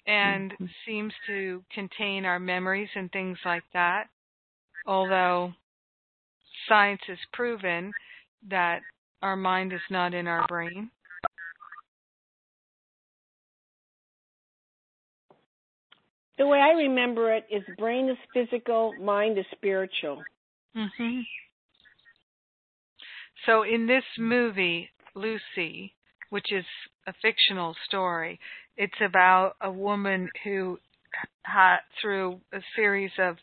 [0.07, 0.69] and Mhm.
[0.85, 4.09] seems to contain our memories and things like that.
[4.85, 5.53] Although
[6.67, 7.93] science has proven
[8.43, 8.83] that
[9.21, 10.91] our mind is not in our brain.
[16.37, 20.23] The way I remember it is brain is physical, mind is spiritual.
[20.75, 21.25] Mhm.
[23.45, 25.95] So in this movie, Lucy,
[26.29, 26.65] which is
[27.07, 28.39] a fictional story,
[28.75, 30.79] it's about a woman who,
[32.01, 33.37] through a series of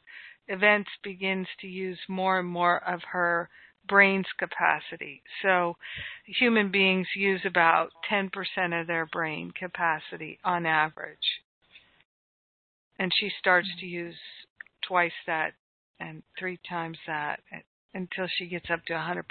[0.49, 3.49] events, begins to use more and more of her
[3.87, 5.23] brain's capacity.
[5.41, 5.77] So
[6.27, 11.42] human beings use about 10% of their brain capacity on average.
[13.03, 13.81] And she starts mm-hmm.
[13.81, 14.19] to use
[14.87, 15.55] twice that
[15.99, 17.41] and three times that
[17.93, 19.25] until she gets up to 100%.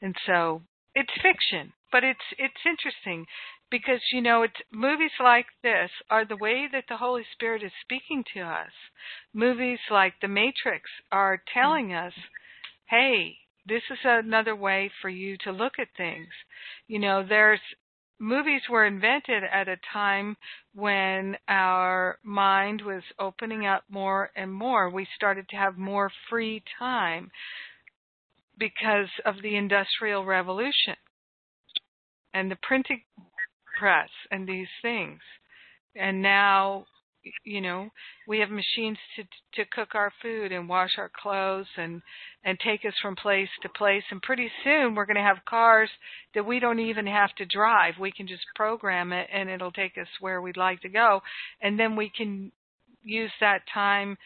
[0.00, 0.62] And so
[0.94, 3.26] it's fiction, but it's it's interesting
[3.70, 7.72] because you know it's movies like this are the way that the Holy Spirit is
[7.82, 8.72] speaking to us.
[9.34, 11.60] Movies like The Matrix are mm-hmm.
[11.60, 12.14] telling us,
[12.88, 13.36] "Hey,
[13.66, 16.28] this is another way for you to look at things."
[16.88, 17.60] You know, there's
[18.18, 20.36] movies were invented at a time
[20.74, 24.90] when our mind was opening up more and more.
[24.90, 27.30] We started to have more free time
[28.58, 30.96] because of the Industrial Revolution
[32.32, 33.02] and the printing
[33.78, 35.20] press and these things.
[35.94, 36.86] And now,
[37.44, 37.88] you know,
[38.26, 39.22] we have machines to
[39.54, 42.02] to cook our food and wash our clothes and
[42.44, 44.02] and take us from place to place.
[44.10, 45.90] And pretty soon we're going to have cars
[46.34, 47.94] that we don't even have to drive.
[48.00, 51.20] We can just program it and it'll take us where we'd like to go.
[51.60, 52.52] And then we can
[53.02, 54.16] use that time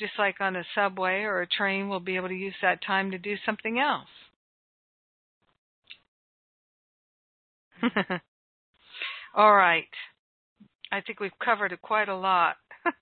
[0.00, 3.10] just like on a subway or a train, we'll be able to use that time
[3.10, 4.08] to do something else.
[9.34, 9.84] All right.
[10.92, 12.56] I think we've covered quite a lot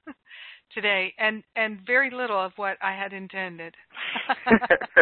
[0.74, 3.74] today and and very little of what I had intended.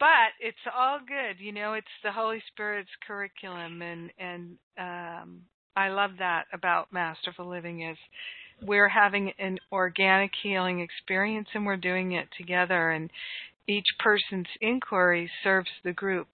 [0.00, 5.42] but it's all good, you know, it's the Holy Spirit's curriculum and and um
[5.76, 7.96] I love that about Masterful Living is
[8.62, 13.10] we're having an organic healing experience and we're doing it together and
[13.68, 16.28] each person's inquiry serves the group.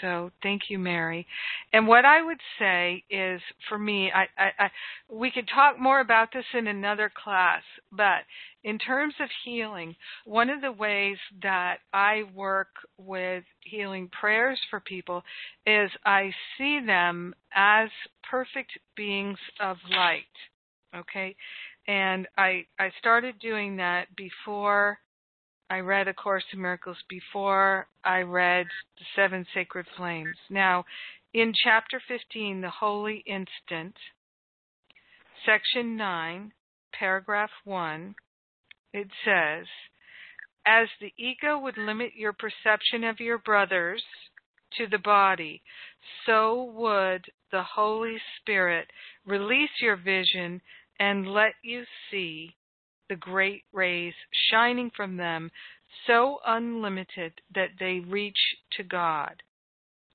[0.00, 1.26] So thank you, Mary.
[1.72, 4.70] And what I would say is, for me, I, I, I,
[5.10, 8.22] we could talk more about this in another class, but
[8.64, 9.94] in terms of healing,
[10.24, 15.22] one of the ways that I work with healing prayers for people
[15.66, 17.88] is I see them as
[18.28, 20.24] perfect beings of light.
[20.94, 21.34] Okay,
[21.88, 24.98] and I I started doing that before
[25.72, 28.66] I read A Course in Miracles before I read
[28.98, 30.36] The Seven Sacred Flames.
[30.50, 30.84] Now,
[31.32, 33.96] in chapter 15, The Holy Instant,
[35.46, 36.52] section 9,
[36.92, 38.14] paragraph 1,
[38.92, 39.64] it says,
[40.66, 44.02] As the ego would limit your perception of your brothers
[44.76, 45.62] to the body,
[46.26, 48.88] so would the Holy Spirit
[49.24, 50.60] release your vision
[51.00, 52.56] and let you see
[53.12, 54.14] the great rays
[54.50, 55.50] shining from them
[56.06, 58.38] so unlimited that they reach
[58.74, 59.42] to God.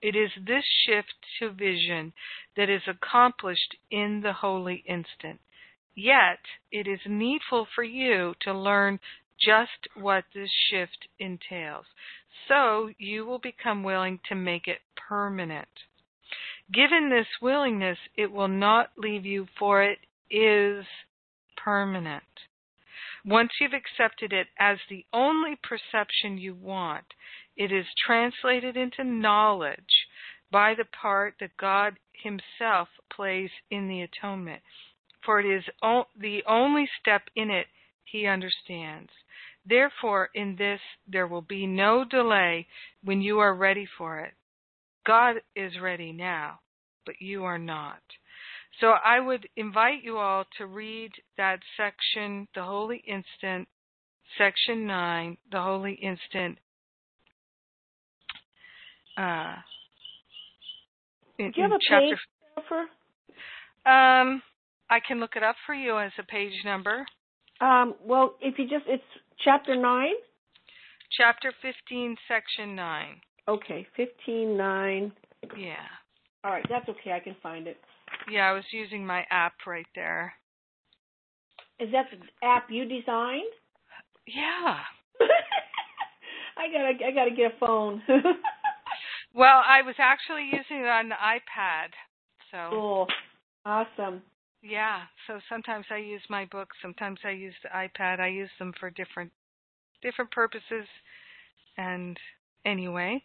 [0.02, 2.12] It is this shift to vision
[2.56, 5.40] that is accomplished in the holy instant.
[5.94, 6.40] Yet,
[6.72, 9.00] it is needful for you to learn
[9.40, 11.86] just what this shift entails.
[12.48, 15.68] So, you will become willing to make it permanent.
[16.74, 20.00] Given this willingness, it will not leave you, for it
[20.32, 20.84] is
[21.64, 22.24] permanent.
[23.28, 27.04] Once you've accepted it as the only perception you want,
[27.58, 30.08] it is translated into knowledge
[30.50, 34.62] by the part that God Himself plays in the atonement.
[35.26, 35.66] For it is
[36.18, 37.68] the only step in it
[38.06, 39.10] He understands.
[39.66, 42.66] Therefore, in this, there will be no delay
[43.04, 44.36] when you are ready for it.
[45.06, 46.62] God is ready now,
[47.06, 48.00] but you are not.
[48.80, 53.68] So I would invite you all to read that section, The Holy Instant,
[54.38, 56.60] section 9, The Holy Instant.
[59.18, 59.56] Uh,
[61.40, 62.18] in, Do you have a chapter, page
[62.56, 62.82] number?
[63.86, 64.44] Um,
[64.92, 67.04] I can look it up for you as a page number.
[67.60, 69.04] Um, well, if you just, it's
[69.44, 70.10] chapter 9?
[71.18, 73.06] Chapter 15, section 9.
[73.48, 75.12] Okay, 15, 9.
[75.58, 75.76] Yeah.
[76.44, 77.14] All right, that's okay.
[77.14, 77.78] I can find it.
[78.30, 80.34] Yeah, I was using my app right there.
[81.80, 83.44] Is that the app you designed?
[84.26, 84.80] Yeah.
[86.58, 88.02] I gotta I gotta get a phone.
[89.34, 91.90] well, I was actually using it on the iPad.
[92.52, 93.08] So Cool.
[93.66, 94.22] Awesome.
[94.62, 95.02] Yeah.
[95.28, 98.20] So sometimes I use my book, sometimes I use the iPad.
[98.20, 99.32] I use them for different
[100.02, 100.88] different purposes.
[101.78, 102.18] And
[102.66, 103.24] anyway.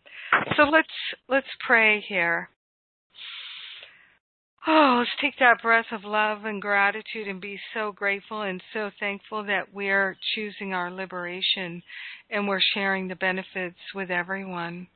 [0.56, 0.88] So let's
[1.28, 2.50] let's pray here.
[4.64, 8.92] Oh, let's take that breath of love and gratitude and be so grateful and so
[9.00, 11.82] thankful that we're choosing our liberation
[12.30, 14.86] and we're sharing the benefits with everyone.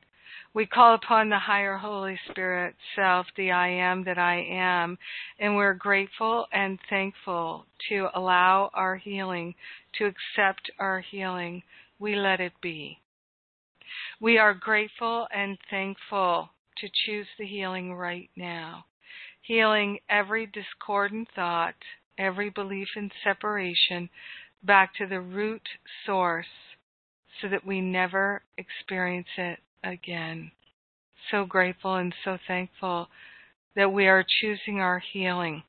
[0.53, 4.97] We call upon the higher Holy Spirit self, the I am that I am,
[5.37, 9.53] and we're grateful and thankful to allow our healing,
[9.95, 11.61] to accept our healing.
[11.99, 12.99] We let it be.
[14.21, 18.85] We are grateful and thankful to choose the healing right now
[19.47, 21.75] healing every discordant thought,
[22.17, 24.09] every belief in separation
[24.63, 25.61] back to the root
[26.05, 26.45] source
[27.41, 30.51] so that we never experience it again.
[31.31, 33.07] So grateful and so thankful
[33.75, 35.63] that we are choosing our healing.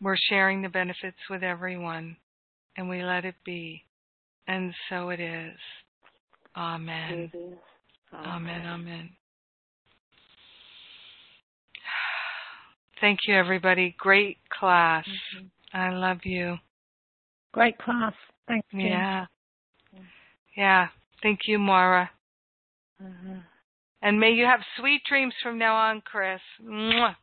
[0.00, 2.16] We're sharing the benefits with everyone
[2.76, 3.84] and we let it be.
[4.46, 5.58] And so it is.
[6.56, 7.30] Amen.
[8.14, 8.66] Amen.
[8.66, 9.10] Amen.
[13.00, 13.94] Thank you, everybody.
[13.98, 15.04] Great class.
[15.36, 15.46] Mm-hmm.
[15.76, 16.56] I love you.
[17.52, 18.12] Great class.
[18.46, 18.88] Thank you.
[18.88, 19.26] Yeah.
[20.56, 20.88] Yeah.
[21.22, 22.10] Thank you, Mara.
[23.02, 23.38] Mm-hmm.
[24.02, 26.40] And may you have sweet dreams from now on, Chris.
[26.64, 27.14] Mwah.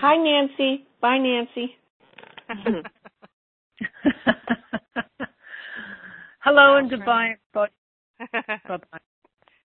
[0.00, 0.86] Hi, Nancy.
[1.00, 1.76] Bye, Nancy.
[6.40, 7.34] Hello and goodbye,
[8.32, 8.98] Bye bye.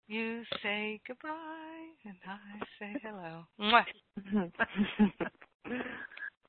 [0.08, 3.46] You say goodbye and I say hello.